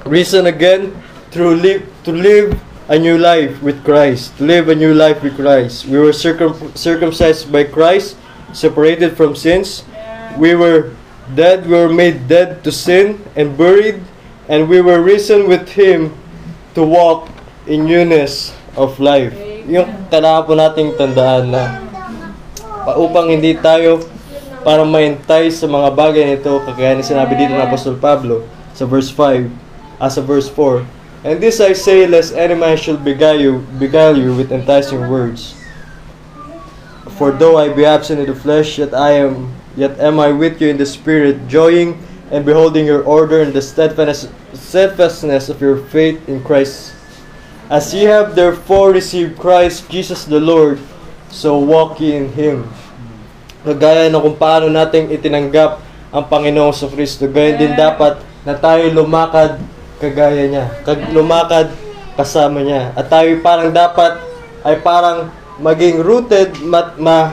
[0.05, 0.91] risen again
[1.31, 2.59] through live, to live
[2.91, 4.35] a new life with Christ.
[4.43, 5.87] Live a new life with Christ.
[5.87, 8.19] We were circum, circumcised by Christ,
[8.53, 9.87] separated from sins.
[10.37, 10.91] We were
[11.39, 14.03] dead, we were made dead to sin and buried,
[14.51, 16.11] and we were risen with Him
[16.75, 17.31] to walk
[17.71, 19.33] in newness of life.
[19.65, 21.63] Yung kailangan po nating tandaan na
[22.85, 24.05] pa- upang hindi tayo
[24.65, 29.13] para maintay sa mga bagay nito, kagaya ni sinabi dito ng Apostol Pablo sa verse
[29.13, 29.53] 5,
[30.01, 30.83] as sa verse 4.
[31.25, 35.53] And this I say, lest any man should beguile you, beguile you with enticing words.
[37.21, 40.61] For though I be absent in the flesh, yet I am, yet am I with
[40.61, 42.01] you in the spirit, joying
[42.33, 46.97] and beholding your order and the steadfastness, steadfastness of your faith in Christ.
[47.69, 50.81] As ye have therefore received Christ Jesus the Lord,
[51.29, 52.69] so walk ye in Him.
[53.65, 55.81] Kagaya ng kung paano nating itinanggap
[56.13, 59.57] ang Panginoong sa Kristo, gayon din dapat na tayo lumakad
[59.97, 60.67] kagaya niya.
[60.85, 61.73] Kag lumakad
[62.13, 62.93] kasama niya.
[62.93, 64.21] At tayo parang dapat
[64.69, 67.33] ay parang maging rooted, mat, ma,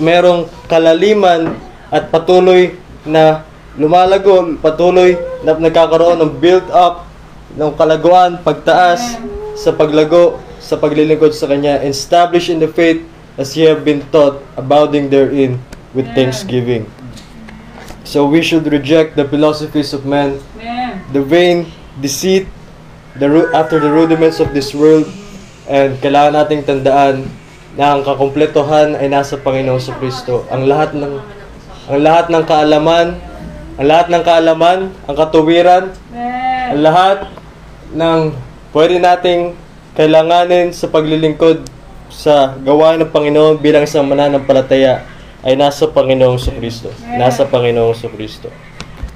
[0.00, 1.52] merong kalaliman
[1.92, 2.72] at patuloy
[3.04, 3.44] na
[3.76, 7.04] lumalago, patuloy na nagkakaroon ng build up
[7.52, 9.20] ng kalaguan, pagtaas
[9.52, 13.04] sa paglago, sa paglilingkod sa Kanya, established in the faith
[13.40, 15.56] as ye have been taught, abounding therein
[15.96, 16.84] with thanksgiving.
[18.04, 20.44] So we should reject the philosophies of men,
[21.16, 21.72] the vain
[22.04, 22.44] deceit,
[23.16, 25.08] the after the rudiments of this world,
[25.64, 27.32] and kailangan nating tandaan
[27.80, 30.44] na ang kakompletohan ay nasa Panginoon sa Kristo.
[30.52, 31.16] Ang lahat ng
[31.88, 33.16] ang lahat ng kaalaman,
[33.80, 34.78] ang lahat ng kaalaman,
[35.08, 35.84] ang katuwiran,
[36.76, 37.24] ang lahat
[37.96, 38.36] ng
[38.76, 39.56] pwede nating
[39.96, 41.79] kailanganin sa paglilingkod
[42.10, 45.06] sa gawain ng Panginoon bilang isang mananampalataya
[45.40, 46.90] ay nasa Panginoong sa Kristo.
[47.16, 48.52] Nasa Panginoong sa Kristo.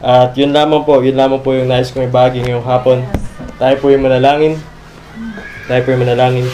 [0.01, 3.05] At yun lamang po, yun lamang po yung nais kong ibahagi ngayong hapon.
[3.61, 4.57] Tayo po yung manalangin.
[5.69, 6.49] Tayo po yung manalangin.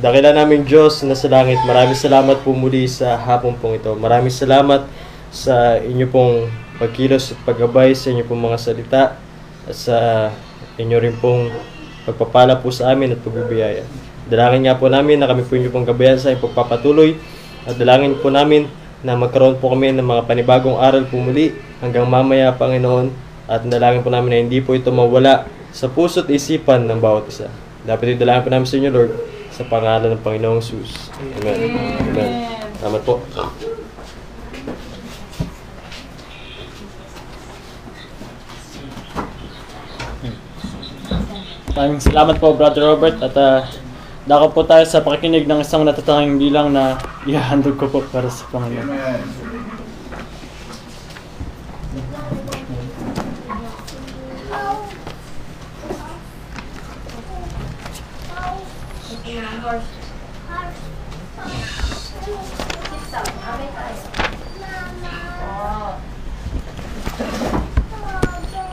[0.00, 3.96] Dakila namin Diyos na sa langit, maraming salamat po muli sa hapon pong ito.
[3.96, 4.84] Maraming salamat
[5.32, 9.02] sa inyo pong pagkilos at paggabay sa inyo pong mga salita
[9.64, 9.96] at sa
[10.76, 11.48] inyo rin pong
[12.04, 13.86] pagpapala po sa amin at pagbibiyaya.
[14.24, 17.16] Dalangin nga po namin na kami po inyo pong gabayan sa pagpapatuloy
[17.68, 18.68] at dalangin po namin
[19.04, 21.52] na magkaroon po kami ng mga panibagong aral po muli
[21.84, 23.12] hanggang mamaya Panginoon
[23.44, 25.44] at dalangin po namin na hindi po ito mawala
[25.76, 27.52] sa puso't isipan ng bawat isa.
[27.84, 29.12] Dapat idalangin po namin sa inyo Lord
[29.52, 31.12] sa pangalan ng Panginoong Jesus.
[31.20, 31.76] Amen.
[32.00, 32.30] Amen.
[32.80, 33.20] Salamat po.
[41.74, 43.18] Maraming salamat po, Brother Robert.
[43.18, 43.66] At uh,
[44.24, 46.96] dako po tayo sa pakikinig ng isang natatanging bilang na
[47.28, 48.88] ihahandog ko po para sa Panginoon.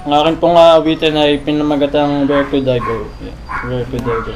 [0.01, 3.07] Ang akin pong aawitin ay pinamagatang Where Could I Go?
[3.23, 3.37] Yeah,
[3.69, 4.33] Where Could I Go?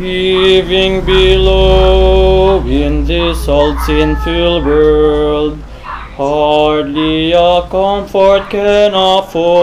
[0.00, 5.60] Living below in this old sinful world,
[6.16, 9.60] hardly a comfort can afford.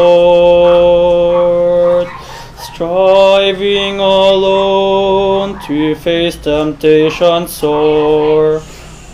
[2.72, 8.60] Striving alone to face temptation sore.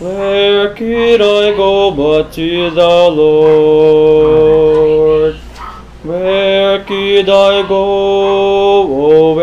[0.00, 4.74] Where could I go but to the Lord?
[6.02, 8.74] Where could I go?
[8.86, 9.34] Oh,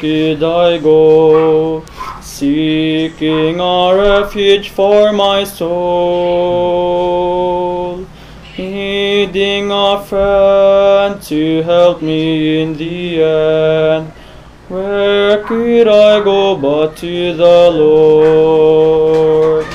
[0.00, 1.84] could I go?
[2.22, 5.76] Seeking a refuge for my soul.
[8.56, 14.12] Needing a friend to help me in the end.
[14.68, 19.66] Where could I go but to the Lord?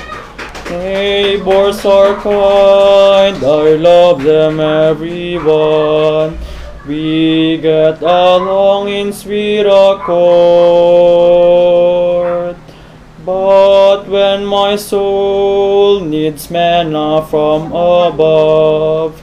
[0.71, 6.39] Neighbors are kind, I love them everyone.
[6.87, 10.15] We get along in sweet accord.
[13.25, 19.19] But when my soul needs manna from above,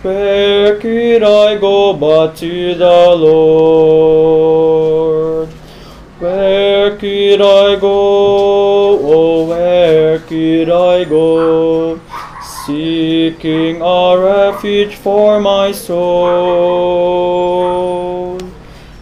[0.00, 4.52] where could I go but to the Lord?
[6.18, 8.98] Where could I go?
[9.02, 12.00] Oh, where could I go?
[12.72, 16.78] Seeking a refuge for my soul.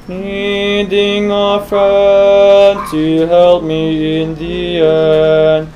[0.09, 5.69] Needing a friend to help me in the end.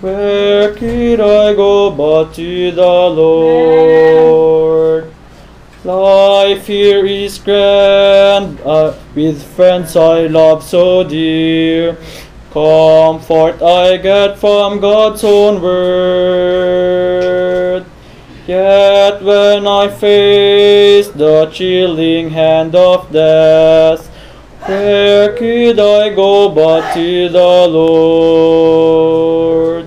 [0.00, 2.82] Where could I go but to the
[3.20, 5.12] Lord?
[5.84, 11.96] Life here is grand, uh, with friends I love so dear.
[12.50, 17.07] Comfort I get from God's own word.
[18.48, 24.06] Yet when I face the chilling hand of death,
[24.64, 29.84] where could I go but to the Lord?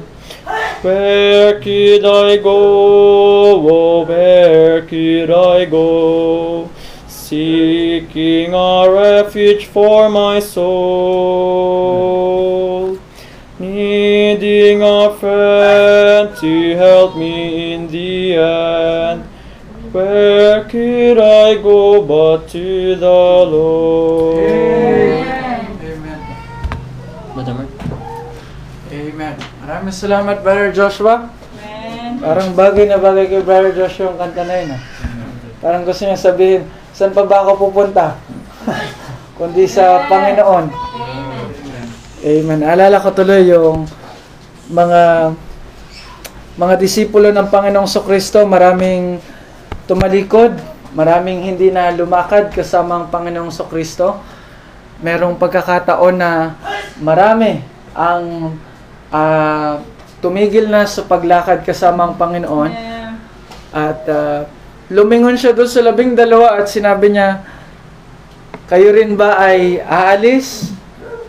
[0.84, 3.68] Where could I go?
[3.68, 6.70] Oh, where could I go?
[7.08, 11.80] Seeking a refuge for my soul.
[13.58, 15.81] Needing a friend
[16.30, 19.26] to help me in the end.
[19.90, 23.20] Where could I go but to the
[23.50, 24.40] Lord?
[24.40, 26.22] Amen.
[27.34, 27.70] Mark?
[28.94, 29.36] Amen.
[29.66, 31.28] Maraming salamat, Brother Joshua.
[32.22, 34.78] Parang bagay na bagay kay Brother Joshua yung kanta na yun.
[34.78, 34.82] ah.
[35.58, 38.16] Parang gusto niya sabihin, saan pa ba ako pupunta?
[39.42, 40.70] Kundi sa Panginoon.
[42.22, 42.62] Amen.
[42.62, 43.90] Alala ko tuloy yung
[44.70, 45.34] mga
[46.60, 49.24] mga disipulo ng Panginoong Kristo, maraming
[49.88, 50.52] tumalikod,
[50.92, 54.20] maraming hindi na lumakad kasama ang Panginoong Kristo.
[55.00, 56.60] Merong pagkakataon na
[57.00, 57.64] marami
[57.96, 58.56] ang
[59.16, 59.80] ah,
[60.20, 62.72] tumigil na sa paglakad kasama ang Panginoon
[63.72, 64.44] at ah,
[64.92, 67.48] lumingon siya doon sa labing dalawa at sinabi niya,
[68.68, 70.76] kayo rin ba ay aalis?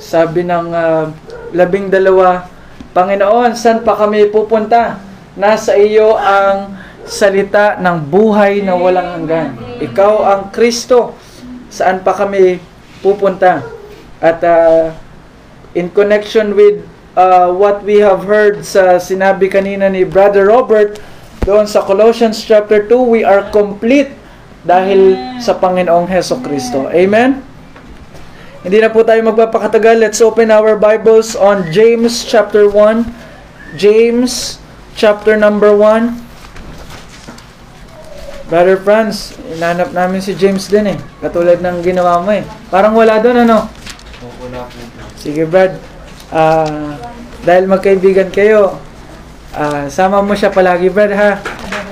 [0.03, 1.15] Sabi ng ah,
[1.55, 2.51] labing dalawa,
[2.91, 5.12] Panginoon, saan pa kami pupunta?
[5.33, 6.77] Nasa iyo ang
[7.09, 9.57] salita ng buhay na walang hanggan.
[9.81, 11.17] Ikaw ang Kristo.
[11.73, 12.61] Saan pa kami
[13.01, 13.65] pupunta?
[14.21, 14.93] At ah,
[15.73, 16.85] in connection with
[17.17, 21.01] uh, what we have heard sa sinabi kanina ni Brother Robert,
[21.43, 24.15] doon sa Colossians chapter 2, we are complete
[24.63, 26.87] dahil sa Panginoong Heso Kristo.
[26.93, 27.43] Amen?
[28.63, 29.99] Hindi na po tayo magpapakatagal.
[29.99, 33.11] Let's open our Bibles on James chapter 1.
[33.75, 34.62] James
[34.97, 36.15] chapter number 1.
[38.53, 40.99] Brother Franz, inanap namin si James din eh.
[41.25, 42.45] Katulad ng ginawa mo eh.
[42.69, 43.65] Parang wala doon ano?
[45.17, 45.81] Sige Brad.
[46.29, 47.01] Ah,
[47.49, 48.77] dahil magkaibigan kayo,
[49.57, 51.41] ah, sama mo siya palagi Brad ha.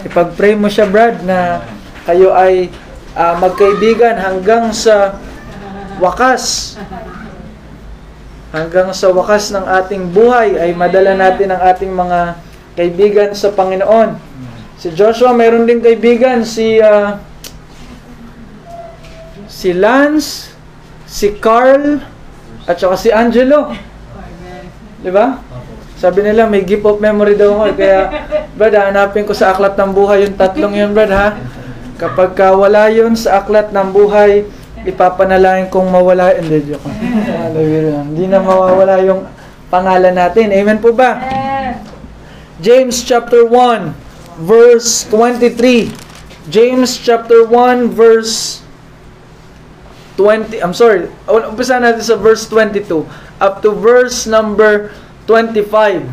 [0.04, 1.64] Ipag-pray mo siya Brad na
[2.04, 2.68] kayo ay
[3.16, 5.16] ah, magkaibigan hanggang sa
[5.96, 6.76] wakas.
[8.52, 14.16] Hanggang sa wakas ng ating buhay ay madala natin ang ating mga kaibigan sa Panginoon.
[14.76, 17.20] Si Joshua, mayroon din kaibigan si ah,
[19.44, 20.54] si Lance,
[21.04, 22.00] si Carl,
[22.64, 23.74] at saka si Angelo.
[25.00, 25.40] Di ba?
[26.00, 27.64] Sabi nila may gift of memory daw ako.
[27.66, 27.74] eh.
[27.76, 27.98] Kaya,
[28.56, 31.36] Brad, hanapin ko sa aklat ng buhay yung tatlong yun, Brad, ha?
[32.00, 34.48] Kapag ka wala yun sa aklat ng buhay,
[34.88, 36.32] ipapanalangin kong mawala.
[36.32, 36.88] Hindi, joke.
[38.08, 39.28] Hindi na mawawala yung
[39.68, 40.48] pangalan natin.
[40.56, 41.20] Amen po ba?
[42.60, 43.96] James chapter 1,
[44.44, 45.88] verse 23.
[46.52, 48.60] James chapter 1, verse
[50.20, 53.08] 20, I'm sorry, umpisa natin sa verse 22
[53.40, 54.92] up to verse number
[55.24, 56.04] 25.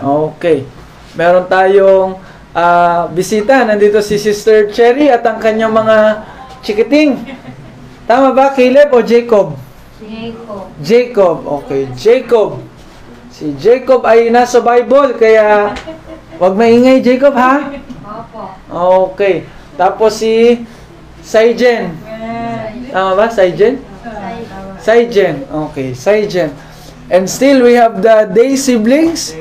[0.00, 0.64] Okay.
[1.12, 2.16] Meron tayong
[2.56, 3.60] ah, bisita.
[3.68, 6.24] Nandito si Sister Cherry at ang kanyang mga
[6.64, 7.20] chikiting.
[8.08, 9.54] Tama ba, Caleb o Jacob?
[10.00, 10.64] Jacob.
[10.80, 11.36] Jacob.
[11.62, 12.58] Okay, Jacob.
[13.40, 15.72] Si Jacob ay nasa Bible, kaya
[16.36, 17.72] wag maingay, Jacob, ha?
[18.04, 18.52] Opo.
[19.16, 19.48] Okay.
[19.80, 20.60] Tapos si
[21.24, 21.96] Saijen.
[22.92, 23.32] Tama ba?
[23.32, 23.80] Saijen?
[24.76, 25.48] Saijen.
[25.48, 26.52] Okay, Saijen.
[27.08, 29.32] And still, we have the Day siblings.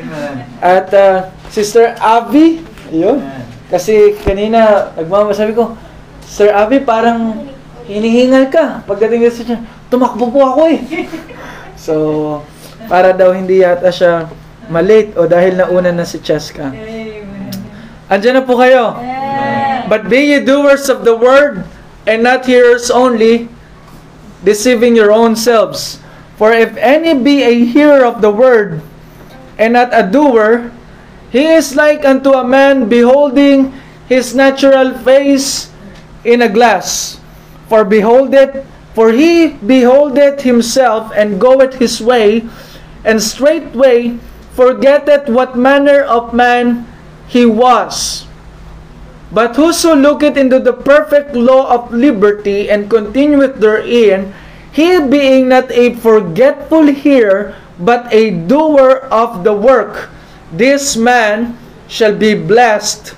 [0.64, 2.64] At uh, Sister Abby.
[2.95, 3.20] Ayun.
[3.68, 5.76] Kasi kanina, nagmamasabi ko,
[6.24, 7.52] Sir Abby, parang
[7.84, 8.80] hinihingal ka.
[8.88, 9.60] Pagdating sa siya,
[9.91, 10.80] tumakbo po ako eh.
[11.76, 11.93] so,
[12.90, 14.26] para daw hindi yata siya
[14.66, 16.74] malate o dahil nauna na si Cheska.
[18.10, 18.98] Andiyan na po kayo.
[19.86, 21.62] But be ye doers of the word,
[22.10, 23.50] and not hearers only,
[24.42, 26.02] deceiving your own selves.
[26.42, 28.82] For if any be a hearer of the word,
[29.62, 30.74] and not a doer,
[31.30, 33.74] he is like unto a man beholding
[34.10, 35.70] his natural face
[36.26, 37.22] in a glass.
[37.70, 38.66] For behold it,
[38.98, 42.50] for he beholdeth himself, and goeth his way,
[43.04, 44.18] and straightway
[44.54, 46.88] forgetteth what manner of man
[47.28, 48.26] he was.
[49.30, 54.34] But whoso looketh into the perfect law of liberty and continueth therein,
[54.74, 60.10] he being not a forgetful hearer, but a doer of the work,
[60.52, 61.56] this man
[61.88, 63.16] shall be blessed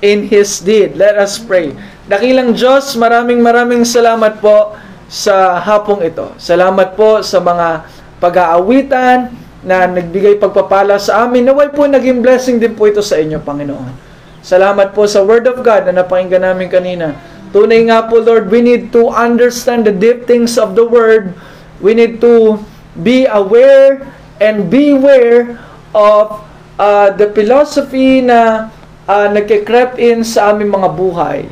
[0.00, 0.94] in his deed.
[0.94, 1.72] Let us pray.
[2.06, 4.76] Dakilang Diyos, maraming maraming salamat po
[5.10, 6.36] sa hapong ito.
[6.38, 7.82] Salamat po sa mga
[8.26, 9.30] pag-aawitan
[9.62, 11.46] na nagbigay pagpapala sa amin.
[11.46, 13.94] Naway po naging blessing din po ito sa inyo, Panginoon.
[14.42, 17.14] Salamat po sa Word of God na napakinggan namin kanina.
[17.54, 21.34] Tunay nga po, Lord, we need to understand the deep things of the Word.
[21.78, 22.58] We need to
[22.98, 24.02] be aware
[24.42, 25.62] and beware
[25.94, 26.42] of
[26.78, 28.70] uh, the philosophy na
[29.06, 31.46] uh, nagkikrep in sa aming mga buhay.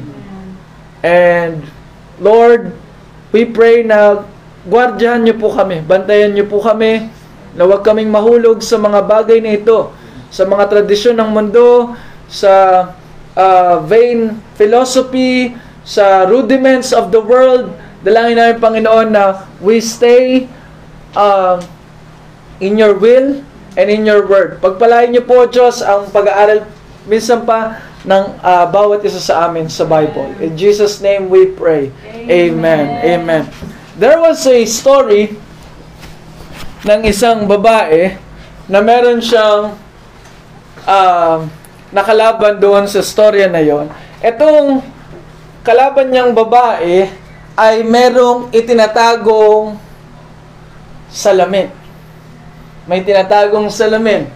[1.03, 1.63] And,
[2.19, 2.75] Lord,
[3.35, 4.23] we pray na
[4.65, 7.09] gwardyahan niyo po kami, bantayan niyo po kami,
[7.55, 9.95] na huwag kaming mahulog sa mga bagay na ito,
[10.33, 11.95] sa mga tradisyon ng mundo,
[12.27, 12.53] sa
[13.39, 15.55] uh, vain philosophy,
[15.87, 17.71] sa rudiments of the world.
[18.03, 20.51] Dalangin namin, Panginoon, na we stay
[21.15, 21.63] um,
[22.59, 23.41] in your will
[23.79, 24.59] and in your word.
[24.59, 26.67] Pagpalain niyo po, Diyos, ang pag-aaral
[27.07, 30.37] minsan pa ng ah, bawat isa sa amin sa Bible.
[30.41, 31.89] In Jesus' name we pray.
[32.29, 33.01] Amen.
[33.01, 33.45] Amen.
[33.95, 35.39] There was a story
[36.83, 38.19] ng isang babae
[38.67, 39.79] na meron siyang
[40.83, 41.39] um,
[41.95, 43.87] nakalaban doon sa storya na yon.
[44.19, 44.83] Itong
[45.63, 47.07] kalaban niyang babae
[47.55, 49.79] ay merong itinatagong
[51.07, 51.71] salamin.
[52.91, 54.27] May tinatagong salamin.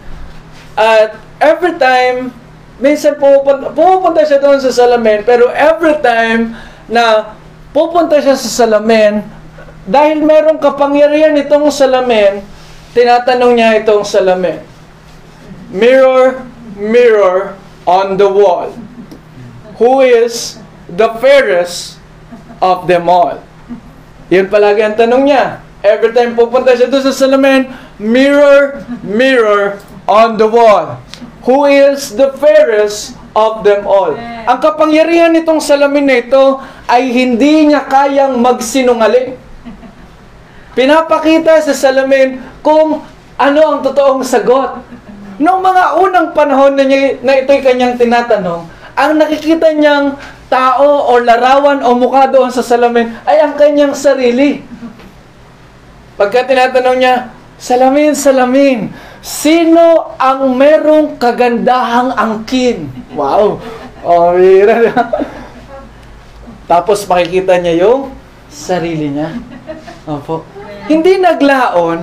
[0.79, 2.31] At every time,
[2.79, 6.55] minsan pumupunta, pumupunta siya doon sa salamin, pero every time
[6.87, 7.35] na
[7.75, 9.19] pupunta siya sa salamin,
[9.89, 12.45] dahil merong kapangyarihan itong salamin,
[12.93, 14.61] tinatanong niya itong salamin.
[15.73, 16.45] Mirror,
[16.77, 17.57] mirror
[17.89, 18.69] on the wall.
[19.81, 21.97] Who is the fairest
[22.61, 23.41] of them all?
[24.29, 25.65] Yun palagi ang tanong niya.
[25.81, 31.01] Every time pupunta siya doon sa salamin, mirror, mirror on the wall.
[31.49, 34.13] Who is the fairest of them all?
[34.45, 39.48] Ang kapangyarihan nitong salamin na ito ay hindi niya kayang magsinungaling.
[40.77, 43.01] Pinapakita sa salamin kung
[43.39, 44.83] ano ang totoong sagot.
[45.39, 48.67] Noong mga unang panahon na, niya, na ito'y kanyang tinatanong,
[48.99, 50.19] ang nakikita niyang
[50.51, 54.59] tao o larawan o mukha doon sa salamin ay ang kanyang sarili.
[56.19, 58.91] Pagka tinatanong niya, salamin, salamin,
[59.23, 62.91] sino ang merong kagandahang angkin?
[63.15, 63.63] Wow!
[64.03, 64.79] Oh, mira
[66.67, 68.11] Tapos makikita niya yung
[68.51, 69.39] sarili niya.
[70.03, 70.58] Opo.
[70.89, 72.01] Hindi naglaon,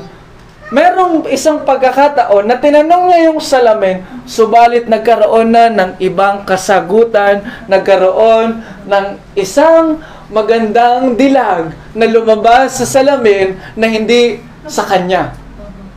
[0.70, 8.62] merong isang pagkakataon na tinanong niya yung salamin, subalit nagkaroon na ng ibang kasagutan, nagkaroon
[8.86, 9.98] ng isang
[10.30, 14.38] magandang dilag na lumabas sa salamin na hindi
[14.70, 15.34] sa kanya.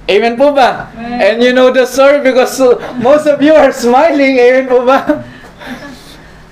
[0.09, 0.89] Amen po ba?
[0.97, 2.57] And you know the story because
[2.97, 4.41] most of you are smiling.
[4.41, 5.21] Amen po ba?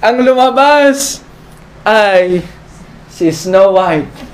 [0.06, 1.26] Ang lumabas
[1.82, 2.46] ay
[3.10, 4.27] si Snow White.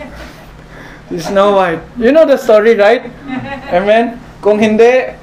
[1.14, 1.86] Si Snow White.
[2.01, 3.05] You know the story, right?
[3.70, 4.18] Amen?
[4.41, 5.14] Kung hindi,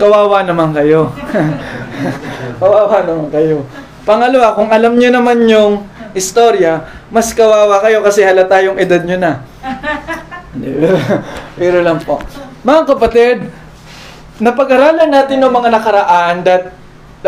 [0.00, 1.12] kawawa naman kayo.
[2.64, 3.68] kawawa naman kayo.
[4.08, 5.84] Pangalawa, kung alam nyo naman yung
[6.16, 9.32] istorya, mas kawawa kayo kasi halata yung edad nyo na.
[11.60, 12.24] Pero lang po.
[12.64, 13.52] Mga kapatid,
[14.40, 16.72] napag-aralan natin ng mga nakaraan that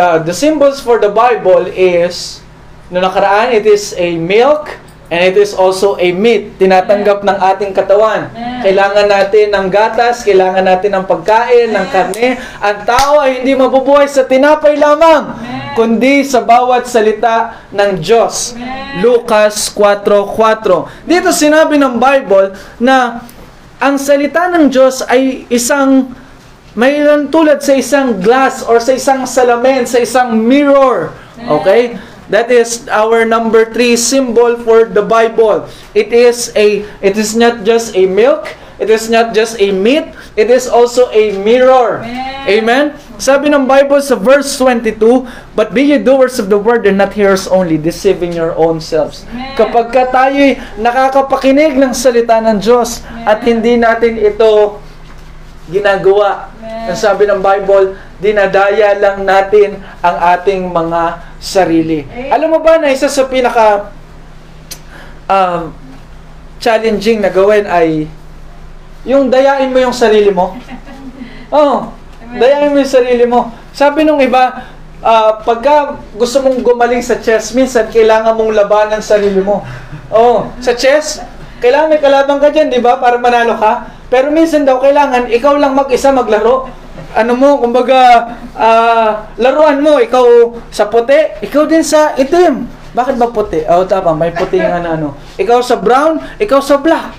[0.01, 2.41] uh, the symbols for the Bible is,
[2.89, 7.71] no nakaraan, it is a milk, And it is also a meat, tinatanggap ng ating
[7.71, 8.27] katawan.
[8.67, 12.43] Kailangan natin ng gatas, kailangan natin ng pagkain, ng karne.
[12.59, 15.31] Ang tao ay hindi mabubuhay sa tinapay lamang,
[15.79, 18.59] kundi sa bawat salita ng Diyos.
[18.99, 23.23] Lucas 4.4 Dito sinabi ng Bible na
[23.79, 26.11] ang salita ng Diyos ay isang
[26.75, 31.15] mayroon tulad sa isang glass or sa isang salamin, sa isang mirror.
[31.47, 31.95] Okay?
[32.29, 35.71] That is our number three symbol for the Bible.
[35.95, 38.51] It is a it is not just a milk,
[38.83, 42.03] it is not just a meat, it is also a mirror.
[42.47, 42.95] Amen.
[43.17, 45.25] Sabi ng Bible sa verse 22,
[45.57, 49.25] But be ye doers of the word and not hearers only, deceiving your own selves.
[49.57, 54.79] Kapag ka tayo'y nakakapakinig ng salita ng Diyos at hindi natin ito
[55.67, 56.55] ginagawa.
[56.63, 61.03] Ang sabi ng Bible, dinadaya lang natin ang ating mga
[61.47, 62.03] sarili.
[62.27, 63.95] Alam mo ba na isa sa pinaka
[65.31, 65.71] um,
[66.59, 68.11] challenging na gawin ay
[69.07, 70.51] yung dayain mo yung sarili mo.
[71.47, 71.95] Oh,
[72.43, 73.55] dayain mo yung sarili mo.
[73.71, 74.67] Sabi nung iba,
[74.99, 79.63] uh, pagka gusto mong gumaling sa chess, minsan kailangan mong labanan sarili mo.
[80.11, 81.23] Oh, sa chess,
[81.63, 82.99] kailangan may kalaban ka dyan, di ba?
[82.99, 83.95] Para manalo ka.
[84.11, 86.67] Pero minsan daw, kailangan ikaw lang mag-isa maglaro
[87.17, 89.11] ano mo, kumbaga, uh,
[89.41, 92.69] laruan mo, ikaw sa puti, ikaw din sa itim.
[92.93, 93.65] Bakit ba puti?
[93.73, 95.17] Oh, tama, may puti nga na ano.
[95.41, 97.17] Ikaw sa brown, ikaw sa black.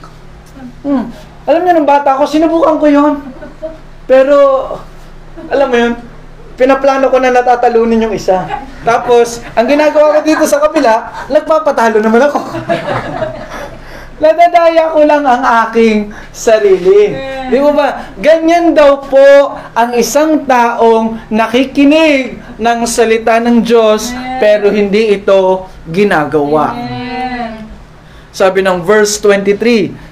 [0.86, 1.10] Hmm.
[1.50, 3.14] Alam niyo, nung bata ako, sinubukan ko yon
[4.06, 4.38] Pero,
[5.50, 5.94] alam mo yun,
[6.58, 8.46] pinaplano ko na natatalunin yung isa.
[8.86, 12.40] Tapos, ang ginagawa ko dito sa kabila, nagpapatalo naman ako.
[14.18, 17.14] Nadadaya ko lang ang aking sarili.
[17.54, 17.90] Di ba ba?
[18.18, 24.10] Ganyan daw po ang isang taong nakikinig ng salita ng Diyos
[24.42, 26.74] pero hindi ito ginagawa.
[28.34, 30.10] Sabi ng verse 23,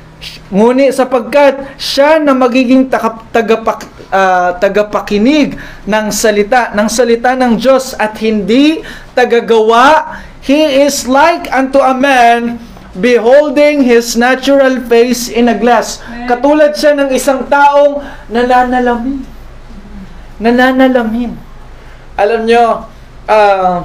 [0.50, 2.86] Ngunit sapagkat siya na magiging
[3.34, 8.86] tagapak, ah, tagapakinig ng salita, ng salita ng Diyos at hindi
[9.18, 12.62] tagagawa, he is like unto a man
[12.96, 16.00] beholding his natural face in a glass.
[16.26, 18.00] Katulad siya ng isang taong
[18.32, 19.24] nananalamin.
[20.40, 21.36] Nananalamin.
[22.16, 22.88] Alam nyo,
[23.28, 23.84] ah,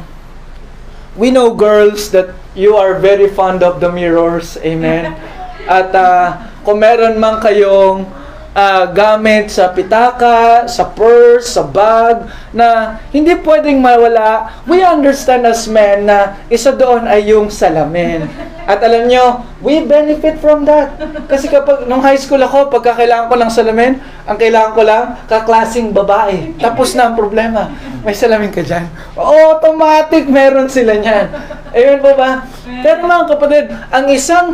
[1.19, 4.55] we know girls that you are very fond of the mirrors.
[4.63, 5.15] Amen.
[5.67, 8.07] At ah, kung meron man kayong
[8.55, 15.71] ah, gamit sa pitaka, sa purse, sa bag, na hindi pwedeng mawala, we understand as
[15.71, 18.27] men na isa doon ay yung salamin.
[18.71, 20.95] At alam nyo, we benefit from that.
[21.27, 23.93] Kasi kapag, nung high school ako, pagka kailangan ko ng salamin,
[24.27, 26.55] ang kailangan ko lang, kaklasing babae.
[26.55, 27.67] Tapos na ang problema.
[28.07, 28.87] May salamin ka dyan.
[29.19, 31.27] Automatic meron sila niyan.
[31.75, 32.47] Ayun po ba?
[32.63, 34.47] Pero mga kapatid, ang isang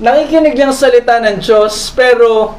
[0.00, 2.56] nakikinig lang salita ng Diyos, pero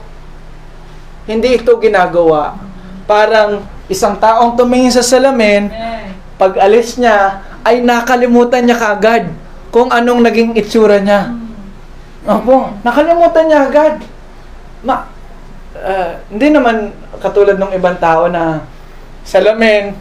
[1.31, 2.59] hindi ito ginagawa.
[3.07, 5.67] Parang isang taong tumingin sa salamin,
[6.39, 9.29] pag alis niya, ay nakalimutan niya kaagad
[9.69, 11.35] kung anong naging itsura niya.
[12.25, 13.93] Opo, nakalimutan niya agad.
[14.85, 15.05] Ma,
[15.77, 18.65] ah, hindi naman katulad ng ibang tao na
[19.21, 19.93] salamin,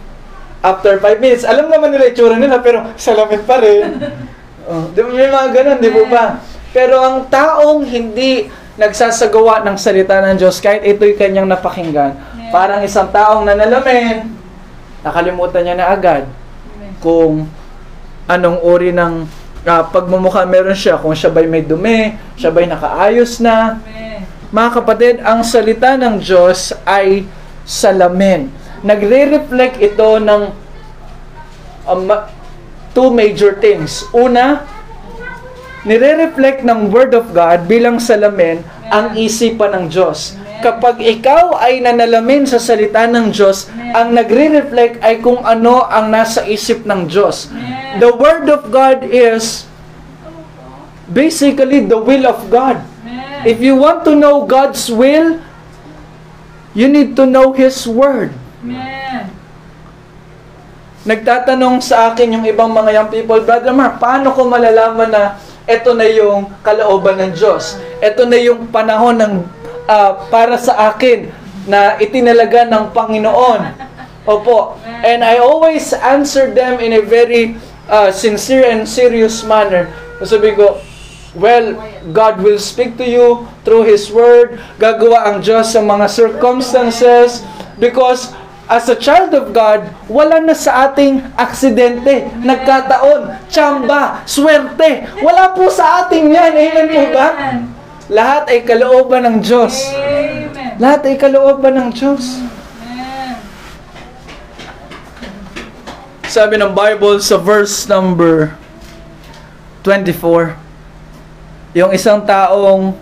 [0.61, 3.97] after 5 minutes, alam naman nila itsura nila, pero salamin pa rin.
[4.69, 6.25] oh, di ba may mga ganun, di ba ba?
[6.71, 8.47] Pero ang taong hindi
[8.81, 12.17] nagsasagawa ng salita ng Diyos, kahit ito'y kanyang napakinggan,
[12.49, 14.25] parang isang taong nanalamin,
[15.05, 16.25] nakalimutan niya na agad
[17.05, 17.45] kung
[18.25, 19.29] anong uri ng
[19.69, 23.77] ah, pagmumukha meron siya, kung siya ba'y may dumi, siya ba'y nakaayos na.
[24.49, 27.29] Mga kapatid, ang salita ng Diyos ay
[27.69, 28.49] salamin.
[28.81, 30.43] Nagre-reflect ito ng
[31.85, 32.09] um,
[32.97, 34.09] two major things.
[34.11, 34.65] Una,
[35.85, 38.61] nire-reflect ng Word of God bilang salamin
[38.93, 40.37] ang isipan ng Diyos.
[40.61, 46.45] Kapag ikaw ay nanalamin sa salita ng Diyos, ang nagre-reflect ay kung ano ang nasa
[46.45, 47.49] isip ng Diyos.
[47.97, 49.65] The Word of God is
[51.09, 52.85] basically the will of God.
[53.41, 55.41] If you want to know God's will,
[56.77, 58.37] you need to know His Word.
[61.09, 65.41] Nagtatanong sa akin yung ibang mga young people, Brother Mark, paano ko malalaman na
[65.71, 67.79] ito na yung kalooban ng Diyos?
[68.03, 69.35] Ito na yung panahon ng
[69.87, 71.31] ah, para sa akin
[71.71, 73.61] na itinalaga ng Panginoon.
[74.27, 74.75] Opo.
[74.83, 77.55] And I always answer them in a very
[77.87, 79.87] ah, sincere and serious manner.
[80.27, 80.83] Sabi ko,
[81.39, 81.79] well,
[82.11, 84.59] God will speak to you through His Word.
[84.83, 87.47] Gagawa ang Diyos sa mga circumstances
[87.79, 88.35] because
[88.71, 95.11] as a child of God, wala na sa ating aksidente, nagkataon, tsamba, swerte.
[95.19, 96.55] Wala po sa ating yan.
[96.55, 97.29] Amen po ba?
[98.07, 99.75] Lahat ay kalooban ng Diyos.
[100.79, 102.39] Lahat ay kalooban ng Diyos.
[106.31, 108.55] Sabi ng Bible sa verse number
[109.83, 110.55] 24,
[111.75, 112.95] yung isang taong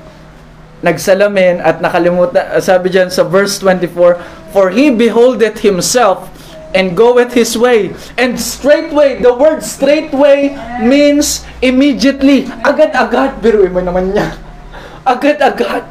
[0.80, 4.16] nagsalamin at nakalimutan, sabi diyan sa verse 24,
[4.52, 6.28] For he beholdeth himself
[6.74, 7.94] and goeth his way.
[8.16, 12.48] And straightway, the word straightway means immediately.
[12.64, 13.40] Agad-agad.
[13.40, 14.36] Biruin mo naman niya.
[15.12, 15.84] Agad-agad.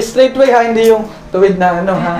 [0.00, 2.14] Straightway ha, hindi yung tuwid na ano ha.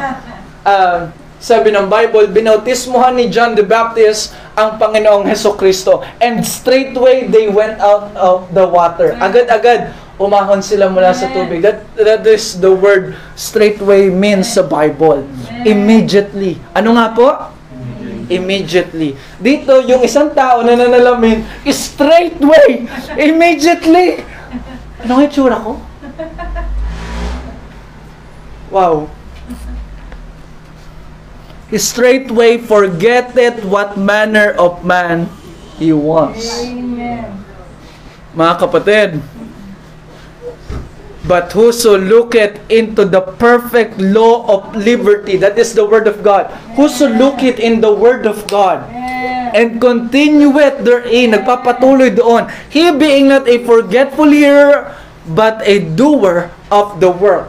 [0.64, 0.98] Ah,
[1.44, 6.00] sabi ng Bible, binautismohan ni John the Baptist ang Panginoong Heso Kristo.
[6.18, 9.12] And straightway they went out of the water.
[9.20, 11.62] Agad-agad, umahon sila mula sa tubig.
[11.62, 15.26] That, that is the word straightway means sa Bible.
[15.66, 16.60] Immediately.
[16.74, 17.28] Ano nga po?
[18.30, 19.18] Immediately.
[19.36, 22.88] Dito, yung isang tao na nanalamin, straightway,
[23.20, 24.22] immediately.
[25.04, 25.72] Ano nga itsura ko?
[28.72, 29.12] Wow.
[31.74, 35.26] Straightway forgetteth what manner of man
[35.76, 36.38] he was.
[38.34, 39.10] Mga kapatid,
[41.24, 46.52] But whoso looketh into the perfect law of liberty, that is the word of God.
[46.76, 48.84] Whoso looketh in the word of God
[49.54, 54.92] and continueth therein, nagpapatuloy doon, he being not a forgetful hearer,
[55.32, 57.48] but a doer of the work.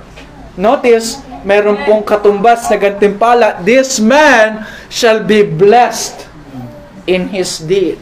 [0.55, 6.31] Notice, meron pong katumbas na gantimpala, this man shall be blessed
[7.11, 7.99] in his deed.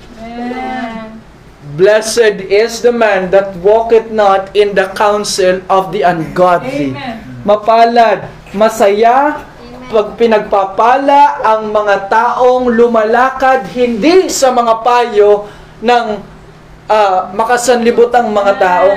[1.74, 6.94] Blessed is the man that walketh not in the counsel of the ungodly.
[7.42, 9.42] Mapalad, masaya,
[9.90, 15.50] pag pinagpapala ang mga taong lumalakad hindi sa mga payo
[15.82, 16.06] ng
[16.90, 18.90] ah, makasanlibutang mga tao.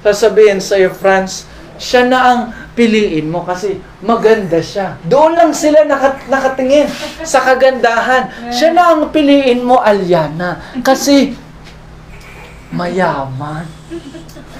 [0.00, 1.44] Sasabihin sa iyo, Franz,
[1.76, 2.40] siya na ang
[2.72, 4.98] piliin mo kasi maganda siya.
[5.06, 6.86] Doon lang sila nakat nakatingin
[7.26, 8.50] sa kagandahan.
[8.54, 10.62] Siya na ang piliin mo, Alyana.
[10.82, 11.34] Kasi
[12.72, 13.64] mayaman.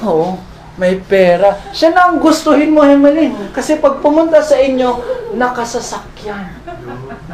[0.04, 0.38] Oo,
[0.78, 1.59] may pera.
[1.74, 3.50] Siya na ang gustuhin mo, Emeline.
[3.50, 5.02] Kasi pag pumunta sa inyo,
[5.34, 6.54] nakasasakyan.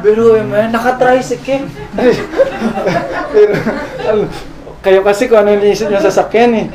[0.01, 1.69] Pero, Emeline, nakatricycle.
[4.85, 6.65] Kayo kasi kung ano iniisip sa sasakyan eh.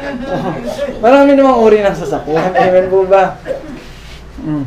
[0.98, 2.59] Marami namang uri ng sasakyan.
[2.59, 3.38] Amen po ba?
[4.42, 4.66] Mm.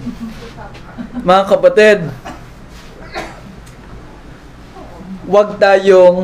[1.27, 2.07] Mga kapatid,
[5.27, 6.23] huwag tayong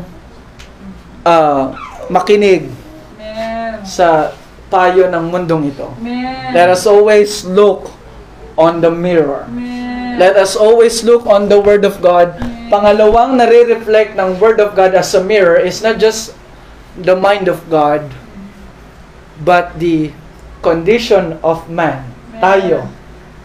[1.28, 1.76] ah,
[2.08, 2.72] makinig
[3.86, 4.34] sa
[4.70, 5.90] payo ng mundong ito.
[6.54, 7.90] Let us always look
[8.60, 9.50] on the mirror.
[10.20, 12.36] Let us always look on the Word of God.
[12.68, 16.36] Pangalawang nare-reflect ng Word of God as a mirror is not just
[17.00, 18.04] the mind of God,
[19.42, 20.12] but the
[20.60, 22.04] condition of man.
[22.44, 22.92] Tayo.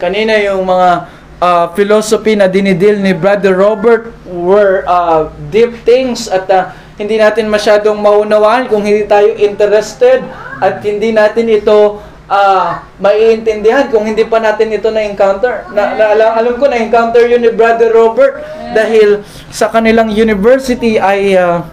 [0.03, 0.91] Kanina yung mga
[1.39, 7.51] uh, philosophy na dinidil ni Brother Robert were uh, deep things at uh, hindi natin
[7.51, 10.23] masyadong maunawaan kung hindi tayo interested
[10.63, 11.99] at hindi natin ito
[12.31, 12.69] uh,
[13.03, 15.69] maiintindihan kung hindi pa natin ito na-encounter.
[15.75, 18.41] Na, na, alam, alam ko na-encounter yun ni Brother Robert
[18.73, 21.67] dahil sa kanilang university ay uh,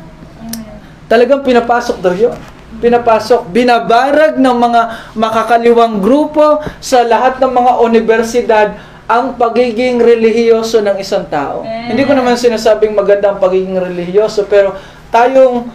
[1.05, 2.35] talagang pinapasok daw yun.
[2.81, 4.81] Pinapasok, binabarag ng mga
[5.13, 8.67] makakaliwang grupo sa lahat ng mga universidad
[9.11, 11.67] ang pagiging relihiyoso ng isang tao.
[11.67, 14.71] Hindi ko naman sinasabing maganda ang pagiging relihiyoso, pero
[15.11, 15.69] tayong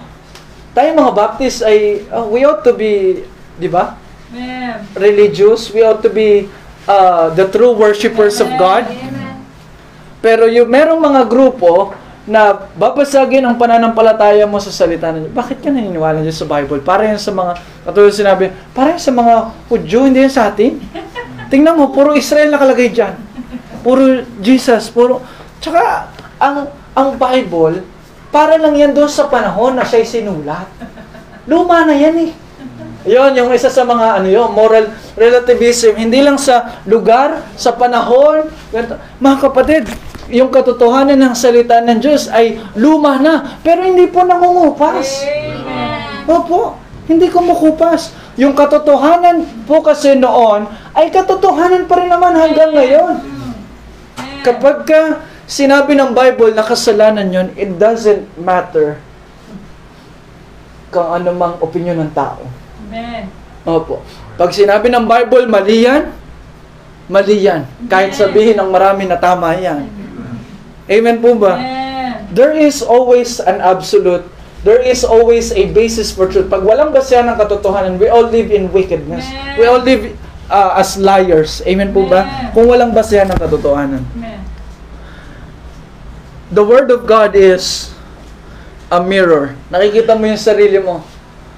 [0.77, 3.25] tayong mga Baptist ay uh, we ought to be,
[3.57, 3.97] di ba?
[4.97, 6.49] Religious, we ought to be
[6.85, 8.85] uh, the true worshipers of God.
[10.21, 11.95] Pero yung merong mga grupo
[12.27, 15.35] na babasagin ang pananampalataya mo sa salita ng Diyos.
[15.39, 16.83] Bakit ka naniniwala dyan sa Bible?
[16.83, 17.55] Para yan sa mga,
[17.87, 19.35] katulad sinabi, para yan sa mga
[19.71, 20.83] Hudyo, hindi yan sa atin.
[21.55, 23.15] Tingnan mo, puro Israel nakalagay dyan.
[23.87, 25.23] Puro Jesus, puro...
[25.63, 26.11] Tsaka,
[26.43, 26.67] ang,
[26.99, 27.87] ang Bible,
[28.37, 30.69] para lang yan doon sa panahon na siya'y sinulat.
[31.49, 32.31] Luma na yan eh.
[33.09, 38.45] Yun, yung isa sa mga ano yun, moral relativism, hindi lang sa lugar, sa panahon.
[39.25, 39.89] Mga kapatid,
[40.29, 45.25] yung katotohanan ng salita ng Diyos ay luma na, pero hindi po nangungupas.
[46.29, 46.77] Opo,
[47.09, 48.13] hindi kumukupas.
[48.37, 53.17] Yung katotohanan po kasi noon, ay katotohanan pa rin naman hanggang ngayon.
[54.45, 55.01] Kapag ka
[55.47, 58.99] sinabi ng Bible na kasalanan yon, it doesn't matter
[60.91, 62.43] kung ano mang opinion ng tao.
[63.67, 64.03] Opo.
[64.39, 66.15] Pag sinabi ng Bible, mali yan,
[67.11, 67.67] mali yan.
[67.91, 69.91] Kahit sabihin ng marami na tama yan.
[70.87, 71.59] Amen po ba?
[72.31, 74.23] There is always an absolute,
[74.63, 76.47] there is always a basis for truth.
[76.47, 79.27] Pag walang basehan ng katotohanan, we all live in wickedness.
[79.59, 80.15] We all live
[80.47, 81.63] uh, as liars.
[81.67, 82.51] Amen po ba?
[82.55, 84.03] Kung walang basehan ng katotohanan.
[86.47, 87.91] The Word of God is
[88.87, 89.59] a mirror.
[89.67, 91.03] Nakikita mo yung sarili mo.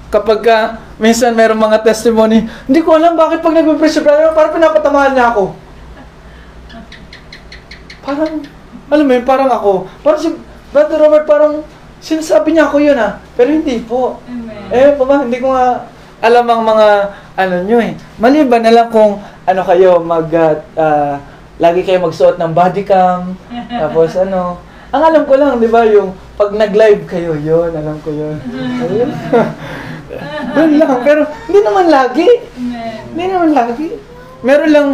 [0.09, 0.57] Kapag ka,
[0.97, 5.29] minsan mayroong mga testimony, hindi ko alam bakit pag nag-preach si brother, parang pinapatamaan niya
[5.29, 5.53] ako.
[8.01, 8.41] Parang,
[8.89, 9.85] alam mo yun, parang ako.
[10.01, 10.33] Parang si
[10.73, 11.53] Brother Robert, parang
[12.01, 13.21] sinasabi niya ako yun ah.
[13.37, 14.17] Pero hindi po.
[14.73, 15.85] Eh, pa hindi ko nga
[16.19, 16.87] alam ang mga,
[17.37, 17.93] ano nyo eh.
[18.17, 21.13] Maliban na lang kung, ano kayo, mag, ah, ah,
[21.61, 23.37] lagi kayo magsuot ng body cam.
[23.85, 28.09] Tapos ano, ang alam ko lang, di ba, yung pag nag-live kayo, yun, alam ko
[28.09, 28.41] yun.
[28.81, 29.11] Ayun.
[30.57, 30.97] Doon lang.
[31.05, 32.27] Pero hindi naman lagi.
[33.13, 33.87] Hindi naman lagi.
[34.41, 34.87] Meron lang,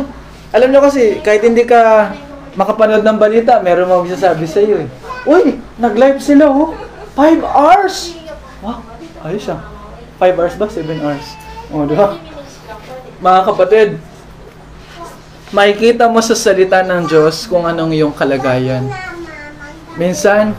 [0.51, 2.11] alam nyo kasi, kahit hindi ka
[2.59, 4.89] makapanood ng balita, meron mga magsasabi sa iyo eh.
[5.23, 6.75] Uy, nag-live sila oh.
[7.15, 8.11] Five hours!
[8.59, 8.83] Wow,
[9.23, 9.63] ayos siya.
[10.19, 10.67] Five hours ba?
[10.67, 11.27] Seven hours.
[11.71, 12.19] O, di ba?
[13.23, 13.89] Mga kapatid,
[15.55, 18.83] makikita mo sa salita ng Diyos kung anong iyong kalagayan.
[19.95, 20.51] Minsan,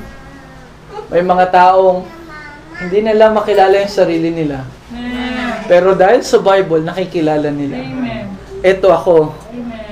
[1.12, 2.09] may mga taong
[2.80, 4.64] hindi nila makilala yung sarili nila.
[5.66, 7.84] Pero dahil sa Bible, nakikilala nila.
[8.64, 9.16] Ito ako.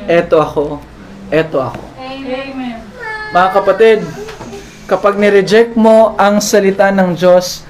[0.09, 0.65] Ito ako.
[1.29, 1.83] Ito ako.
[3.35, 3.99] Mga kapatid,
[4.87, 7.67] kapag nireject mo ang salita ng Diyos,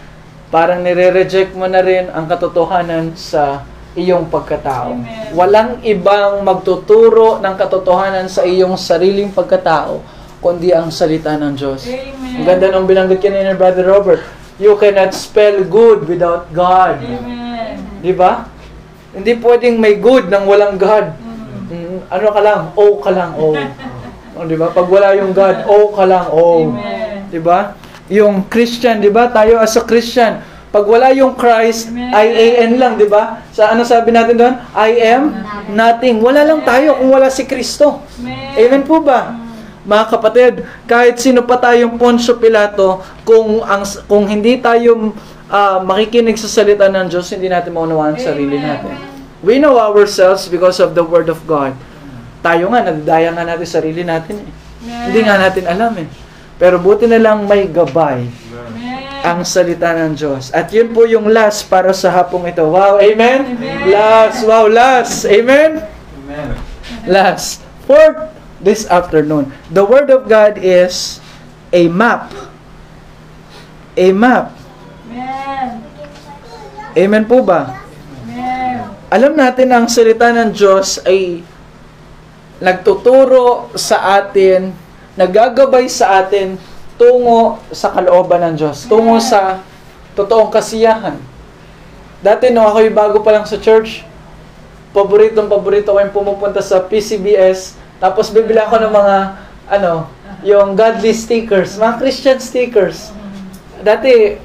[0.54, 3.66] parang nire-reject mo na rin ang katotohanan sa
[3.98, 4.94] iyong pagkatao.
[5.34, 10.02] Walang ibang magtuturo ng katotohanan sa iyong sariling pagkatao,
[10.44, 11.88] kundi ang salita ng Diyos.
[12.36, 14.20] Ang ganda nung binanggit kanina ni Brother Robert,
[14.60, 17.00] you cannot spell good without God.
[18.04, 18.44] Di ba?
[19.16, 21.16] Hindi pwedeng may good nang walang God.
[21.72, 22.60] Mm, ano ka lang?
[22.76, 23.56] O ka lang, O.
[24.34, 24.68] O, di ba?
[24.74, 26.74] Pag wala yung God, O ka lang, O.
[27.32, 27.78] Di ba?
[28.12, 29.32] Yung Christian, di ba?
[29.32, 33.46] Tayo as a Christian, Pag wala yung Christ, I-A-N lang, di ba?
[33.54, 34.54] Sa ano sabi natin doon?
[34.74, 35.30] I am
[35.70, 36.18] nothing.
[36.18, 38.02] Wala lang tayo kung wala si Kristo.
[38.58, 39.43] Amen po ba?
[39.84, 40.54] Mga kapatid,
[40.88, 45.12] kahit sino pa tayong Poncio Pilato, kung ang kung hindi tayo
[45.52, 48.96] ah, makikinig sa salita ng Diyos, hindi natin maunawaan ang sarili natin.
[49.44, 51.76] We know ourselves because of the Word of God.
[52.40, 54.50] Tayo nga, nagdaya nga natin sarili natin eh.
[54.84, 56.08] Hindi nga natin alam eh.
[56.56, 58.24] Pero buti na lang may gabay
[59.24, 60.52] ang salita ng Diyos.
[60.52, 62.60] At yun po yung last para sa hapong ito.
[62.68, 63.56] Wow, amen?
[63.88, 65.24] Last, wow, last.
[65.24, 65.80] Amen?
[67.08, 67.64] Last.
[67.88, 68.33] Fourth,
[68.64, 69.52] this afternoon.
[69.68, 71.20] The Word of God is
[71.68, 72.32] a map.
[73.94, 74.56] A map.
[76.94, 77.84] Amen po ba?
[79.12, 81.44] Alam natin ang salita ng Diyos ay
[82.58, 84.72] nagtuturo sa atin,
[85.14, 86.58] nagagabay sa atin
[86.94, 89.62] tungo sa kalooban ng Diyos, tungo sa
[90.14, 91.18] totoong kasiyahan.
[92.22, 94.06] Dati nung ako'y bago pa lang sa church,
[94.94, 97.74] paboritong paborito ko yung pumupunta sa PCBS,
[98.04, 99.16] tapos bibili ako ng mga,
[99.80, 100.12] ano,
[100.44, 103.08] yung godly stickers, mga Christian stickers.
[103.80, 104.36] Dati,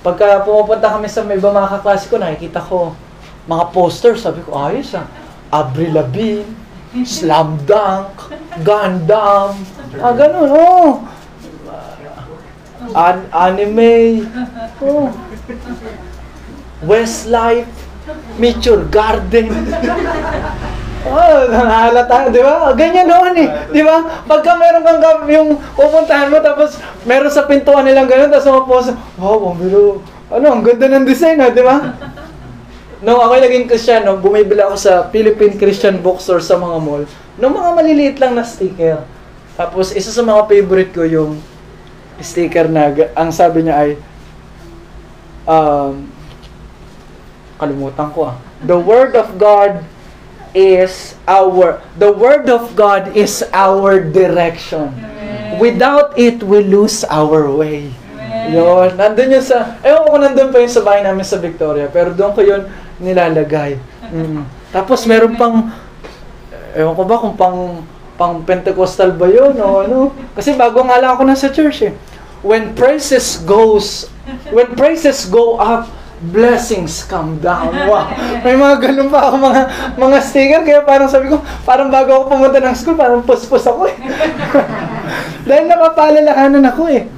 [0.00, 2.96] pagka pumupunta kami sa may iba mga kaklase ko, nakikita ko
[3.44, 5.04] mga posters, sabi ko, ayos ah.
[5.52, 6.48] Avril Lavigne,
[7.04, 8.32] Slam Dunk,
[8.64, 9.60] Gundam,
[10.00, 11.04] ah, ganun, oh.
[12.96, 14.24] An anime,
[14.80, 15.12] oh.
[16.88, 17.68] Westlife,
[18.40, 19.52] Mature Garden.
[21.00, 22.76] Oh, nahalata, di ba?
[22.76, 23.48] Ganyan noon eh.
[23.72, 24.04] Di ba?
[24.28, 26.76] Pagka meron kang yung pupuntahan mo, tapos
[27.08, 30.04] meron sa pintuan nilang ganun, tapos mapost, wow, ang biro.
[30.28, 31.96] Ano, ang ganda ng design ah, di ba?
[33.00, 37.08] Nung ako naging Kristiyano, bumibili ako sa Philippine Christian Bookstore sa mga mall,
[37.40, 39.00] nung mga maliliit lang na sticker.
[39.56, 41.40] Tapos, isa sa mga favorite ko yung
[42.20, 43.90] sticker na, ang sabi niya ay,
[45.48, 46.04] um,
[47.56, 48.36] kalimutan ko ah.
[48.60, 49.80] The Word of God
[50.54, 54.90] is our, the Word of God is our direction.
[55.60, 57.92] Without it, we lose our way.
[58.50, 62.10] Yun, nandun yun sa, ewan ko nandun pa yun sa bahay namin sa Victoria, pero
[62.10, 62.66] doon ko yun
[62.98, 63.78] nilalagay.
[64.10, 64.42] Mm.
[64.74, 65.70] Tapos meron pang,
[66.74, 67.58] ewan ko ba kung pang,
[68.18, 69.98] pang Pentecostal ba yun o ano?
[70.34, 71.94] Kasi bago nga lang ako nasa church eh.
[72.40, 74.08] When praises goes,
[74.50, 75.86] when praises go up,
[76.20, 77.72] blessings come down.
[77.88, 78.12] Wow.
[78.44, 79.62] May mga ganun pa ako mga
[79.96, 83.88] mga sticker kaya parang sabi ko, parang bago ako pumunta ng school, parang puspos ako
[83.88, 83.96] eh.
[85.48, 87.08] Dahil napapalalahanan ako eh.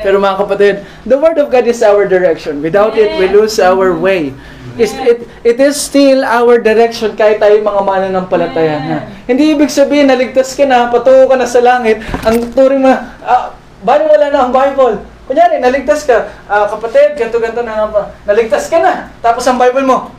[0.00, 0.74] Pero mga kapatid,
[1.08, 2.60] the Word of God is our direction.
[2.60, 4.36] Without it, we lose our way.
[4.80, 8.96] Is it, it is still our direction kahit tayo mga mananampalataya na.
[9.28, 12.92] Hindi ibig sabihin, naligtas ka na, patungo ka na sa langit, ang turing mo,
[13.24, 13.52] ah,
[13.84, 15.04] bali wala na ang Bible.
[15.30, 20.10] Kunyari, naligtas ka, ah, kapatid, ganto-ganto na nga naligtas ka na, tapos ang Bible mo,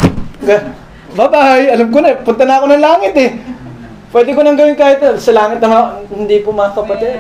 [1.20, 3.32] bye-bye, alam ko na, punta na ako ng langit eh.
[4.08, 7.20] Pwede ko nang gawin kahit sa langit na hindi po mga kapatid.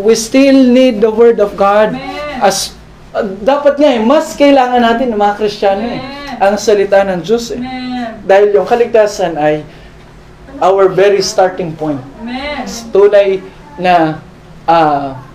[0.00, 2.00] We still need the Word of God.
[2.40, 2.72] As
[3.12, 6.00] uh, dapat nga eh, mas kailangan natin ng mga Kristiyano eh,
[6.40, 7.60] ang salita ng Diyos eh.
[8.24, 9.68] Dahil yung kaligtasan ay
[10.64, 12.00] our very starting point.
[12.88, 13.44] Tunay
[13.76, 14.24] na
[14.64, 15.27] ah,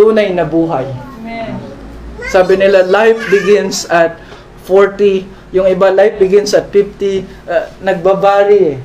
[0.00, 0.88] tunay na buhay.
[2.32, 4.16] Sabi nila, life begins at
[4.64, 8.78] 40, yung iba, life begins at 50, uh, nagbabari eh.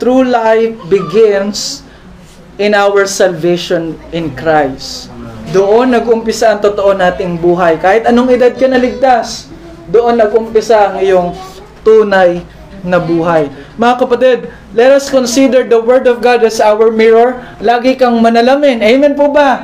[0.00, 1.84] True life begins
[2.56, 5.12] in our salvation in Christ.
[5.52, 7.76] Doon nag-umpisa ang totoo nating buhay.
[7.76, 9.52] Kahit anong edad ka naligtas,
[9.92, 11.28] doon nag-umpisa ang iyong
[11.84, 12.40] tunay
[12.82, 13.48] na buhay.
[13.76, 14.38] Mga kapatid,
[14.72, 17.40] let us consider the Word of God as our mirror.
[17.60, 18.80] Lagi kang manalamin.
[18.80, 19.60] Amen po ba?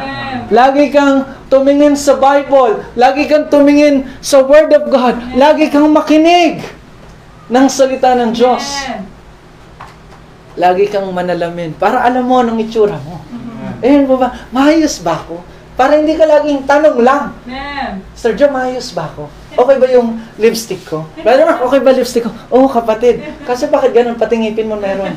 [0.49, 2.83] Lagi kang tumingin sa Bible.
[2.95, 5.17] Lagi kang tumingin sa Word of God.
[5.35, 6.63] Lagi kang makinig
[7.47, 8.65] ng salita ng Diyos.
[10.57, 11.77] Lagi kang manalamin.
[11.77, 13.21] Para alam mo anong itsura mo.
[13.85, 14.33] Amen po ba?
[14.55, 15.45] Maayos ba ako?
[15.77, 17.37] Para hindi ka laging tanong lang.
[18.17, 19.29] Sir Joe, maayos ba ako?
[19.57, 21.09] Okay ba yung lipstick ko?
[21.25, 22.33] Brother Mark, okay ba lipstick ko?
[22.53, 23.25] Oo, oh, kapatid.
[23.49, 24.21] Kasi bakit ganun?
[24.21, 25.17] Pati ngipin mo meron.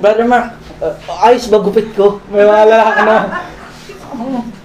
[0.00, 0.94] Brother Mark, uh,
[1.26, 2.22] ayos ba gupit ko?
[2.30, 3.42] May mga lalaki na.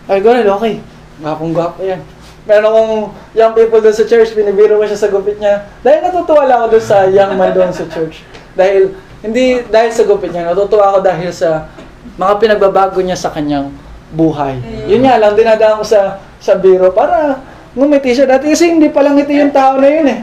[0.06, 0.86] Ay, ganun, okay.
[1.26, 2.06] Gapong gapo yan.
[2.46, 5.66] Meron akong young people doon sa church, binibiro ko siya sa gupit niya.
[5.82, 8.22] Dahil natutuwa lang ako doon sa young man doon sa church.
[8.54, 8.94] Dahil,
[9.26, 11.74] hindi dahil sa gupit niya, natutuwa ako dahil sa
[12.22, 13.74] mga pinagbabago niya sa kanyang
[14.14, 14.62] buhay.
[14.86, 17.42] Yun nga lang, dinadaan ko sa, sa biro para
[17.74, 18.30] ngumiti siya.
[18.30, 20.20] Dati kasi hindi pa lang ngiti yung tao na yun eh.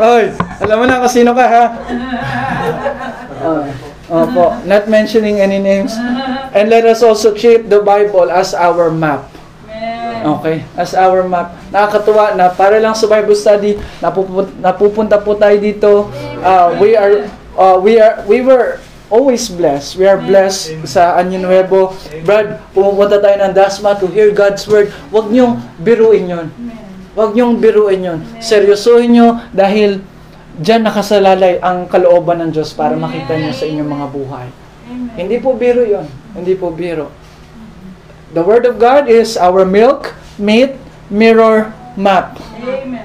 [0.00, 0.32] Oy,
[0.64, 1.64] alam mo na kung sino ka ha?
[3.40, 3.64] Ah.
[4.10, 5.94] Opo, not mentioning any names.
[6.50, 9.30] And let us also treat the Bible as our map.
[10.20, 11.54] Okay, as our map.
[11.72, 16.12] Nakakatuwa na para lang sa Bible study, napupunta, napupunta po tayo dito.
[16.42, 17.24] Uh, we are
[17.56, 19.98] uh, we are we were always blessed.
[19.98, 21.92] We are blessed sa Anyo Nuevo.
[22.22, 24.94] Brad, pumupunta tayo ng Dasma to hear God's word.
[25.10, 26.46] Huwag niyong biruin 'yon.
[27.18, 28.18] Huwag niyong biruin 'yon.
[28.38, 30.00] Seryosohin niyo dahil
[30.62, 34.48] diyan nakasalalay ang kalooban ng Diyos para makita niyo sa inyong mga buhay.
[35.18, 36.06] Hindi po biro 'yon.
[36.32, 37.10] Hindi po biro.
[38.30, 40.78] The Word of God is our milk, meat,
[41.10, 42.38] mirror, map.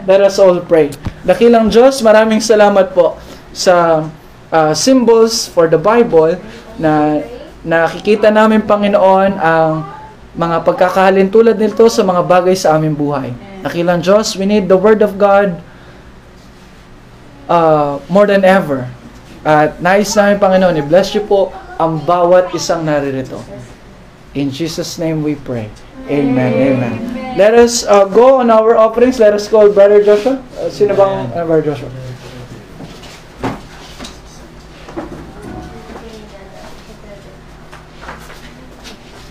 [0.05, 0.93] Let us all pray.
[1.25, 3.17] Dakilang Diyos, maraming salamat po
[3.49, 4.05] sa
[4.51, 6.37] uh, symbols for the Bible
[6.77, 7.23] na
[7.65, 9.71] nakikita namin, Panginoon, ang
[10.35, 13.31] mga pagkakahalin tulad nito sa mga bagay sa aming buhay.
[13.63, 15.57] Dakilang Diyos, we need the Word of God
[17.47, 18.85] uh, more than ever.
[19.45, 23.39] At nais namin, Panginoon, i-bless you po ang bawat isang naririto.
[24.35, 25.71] In Jesus' name we pray.
[26.11, 26.51] Amen.
[26.53, 26.95] Amen.
[27.39, 29.17] Let us uh, go on our offerings.
[29.17, 30.43] Let us call Brother Joshua.
[30.59, 32.04] Uh, sino bang uh, Brother Joshua?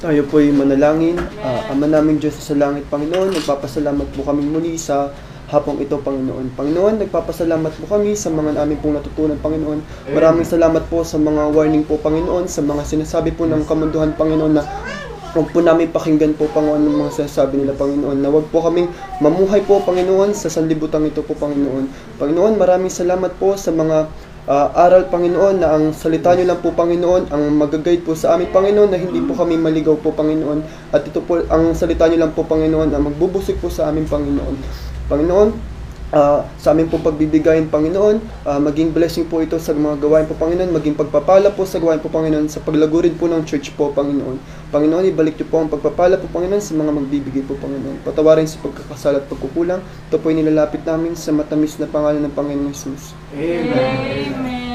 [0.04, 1.16] Tayo po'y manalangin.
[1.40, 5.08] Ah, Ama naming Diyos sa langit, Panginoon, nagpapasalamat po kami muli sa
[5.48, 6.52] hapong ito, Panginoon.
[6.52, 9.80] Panginoon, nagpapasalamat po kami sa mga namin pong natutunan, Panginoon.
[10.12, 14.52] Maraming salamat po sa mga warning po, Panginoon, sa mga sinasabi po ng kamunduhan, Panginoon,
[14.52, 14.68] na
[15.34, 18.86] Huwag po namin pakinggan po, Panginoon, ng mga sinasabi nila, Panginoon, na huwag po kaming
[19.24, 21.90] mamuhay po, Panginoon, sa sanlibutan ito po, Panginoon.
[22.22, 24.06] Panginoon, maraming salamat po sa mga
[24.48, 28.52] ah, aral, Panginoon, na ang salita niyo lang po, Panginoon, ang mag-guide po sa amin,
[28.52, 30.90] Panginoon, na hindi po kami maligaw po, Panginoon.
[30.92, 34.56] At ito po, ang salita niyo lang po, Panginoon, na magbubusik po sa amin, Panginoon.
[35.08, 35.73] Panginoon,
[36.14, 40.38] ah, sa amin po pagbibigayin, Panginoon, ah, maging blessing po ito sa mga gawain po,
[40.38, 43.90] Panginoon, maging pagpapala po sa gawain po, Panginoon, sa paglago rin po ng church po,
[43.90, 44.38] Panginoon.
[44.70, 48.06] Panginoon, ibalik niyo po ang pagpapala po, Panginoon, sa mga magbibigay po, Panginoon.
[48.06, 49.82] Patawarin sa pagkakasala at pagkukulang.
[50.08, 53.12] Ito po nilalapit namin sa matamis na pangalan ng Panginoon Jesus.
[53.34, 54.73] Okay.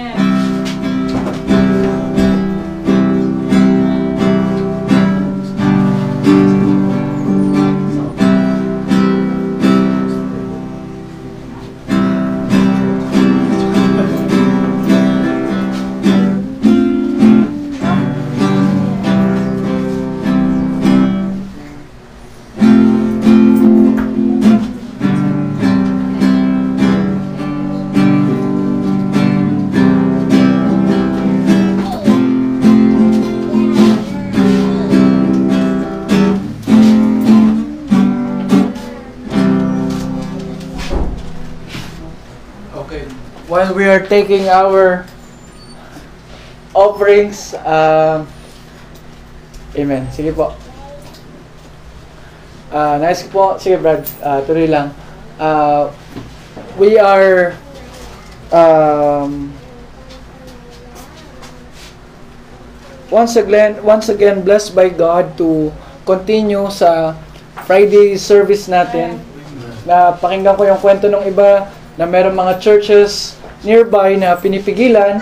[43.89, 45.09] Are taking our
[46.77, 48.29] offerings, um,
[49.77, 50.09] Amen.
[50.09, 50.51] Sige po.
[52.73, 53.57] Ah, nice po.
[53.61, 54.01] Sige, Brad.
[54.19, 54.91] Ah, tuloy lang.
[55.37, 55.93] Ah,
[56.75, 57.53] we are
[58.51, 59.53] um,
[63.13, 65.71] once again once again blessed by God to
[66.03, 67.15] continue sa
[67.69, 69.21] Friday service natin.
[69.85, 75.19] Na pakinggan ko yung kwento ng iba na meron mga churches nearby na pinipigilan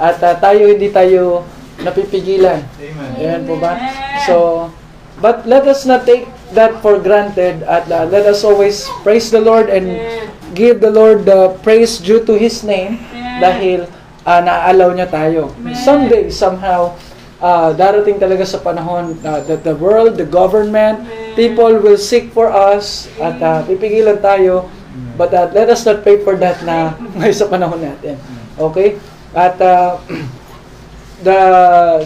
[0.00, 1.44] at ah, tayo hindi tayo
[1.80, 2.64] napipigilan.
[3.20, 3.76] Ayan po ba?
[4.24, 4.68] So,
[5.20, 9.40] but let us not take that for granted at uh, let us always praise the
[9.40, 9.96] Lord and
[10.52, 13.00] give the Lord the praise due to His name
[13.40, 13.88] dahil
[14.26, 15.54] uh, naaalaw niya tayo.
[15.72, 16.96] Someday, somehow,
[17.40, 21.06] uh, darating talaga sa panahon uh, that the world, the government,
[21.38, 24.68] people will seek for us at uh, pipigilan tayo.
[25.14, 28.16] But uh, let us not pray for that na ngayon sa panahon natin.
[28.56, 28.96] Okay?
[29.36, 30.00] At uh,
[31.26, 31.40] the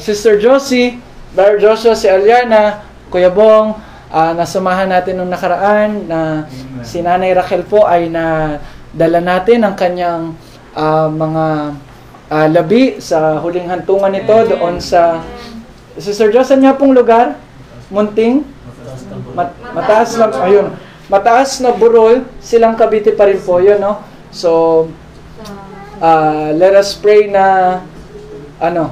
[0.02, 0.98] Sister Josie,
[1.34, 3.74] Brother Joshua, si Aliana, Kuya Bong,
[4.10, 6.46] ah, nasamahan natin nung nakaraan na
[6.86, 8.58] si Nanay Raquel po ay na
[8.94, 10.38] dala natin ang kanyang
[10.78, 11.46] ah, mga
[12.30, 15.22] ah, labi sa huling hantungan nito doon sa
[15.94, 17.38] Sister Josie, niya pong lugar?
[17.86, 18.42] Munting?
[19.34, 20.74] Mat- mataas na, ayun,
[21.08, 24.00] mataas na burol, silang Cavite pa rin po yun, no?
[24.32, 24.88] So,
[26.00, 27.78] ah, let us pray na
[28.60, 28.90] ano,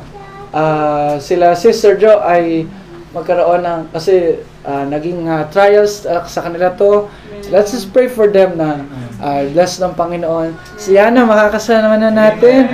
[0.53, 2.69] ah, sila Sister Jo ay
[3.13, 7.09] magkaroon ng, kasi ah, naging ah, trials ah, sa kanila to.
[7.53, 8.87] Let's just pray for them na
[9.21, 10.57] ah, bless ng Panginoon.
[10.81, 12.69] Si Yana, makakasama na natin.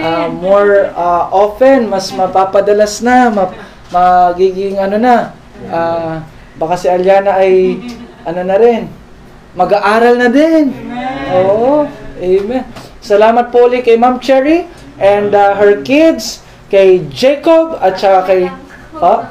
[0.00, 3.52] Ah, more ah, often, mas mapapadalas na, map,
[3.92, 5.36] magiging ano na,
[5.68, 6.24] ah,
[6.56, 7.76] baka si Aliana ay,
[8.26, 8.90] ano na rin,
[9.56, 10.72] mag-aaral na din.
[11.34, 11.86] Oo,
[12.18, 12.64] amen.
[13.00, 14.68] Salamat po ulit kay Ma'am Cherry
[15.00, 18.42] and uh, her kids kay Jacob, at saka kay,
[19.00, 19.26] oh,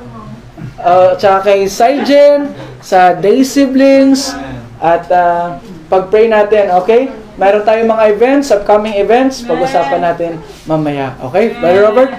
[0.82, 2.52] uh, tsaka kay Saijen,
[2.84, 4.36] sa Day Siblings,
[4.80, 7.12] at uh, pag-pray natin, okay?
[7.40, 10.32] Meron tayong mga events, upcoming events, pag-usapan natin
[10.68, 11.16] mamaya.
[11.24, 11.56] Okay?
[11.56, 12.12] Brother Robert?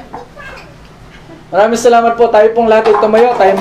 [1.52, 2.32] Maraming salamat po.
[2.32, 3.28] Tayo pong lahat ay tumayo.
[3.36, 3.58] Tayo mag-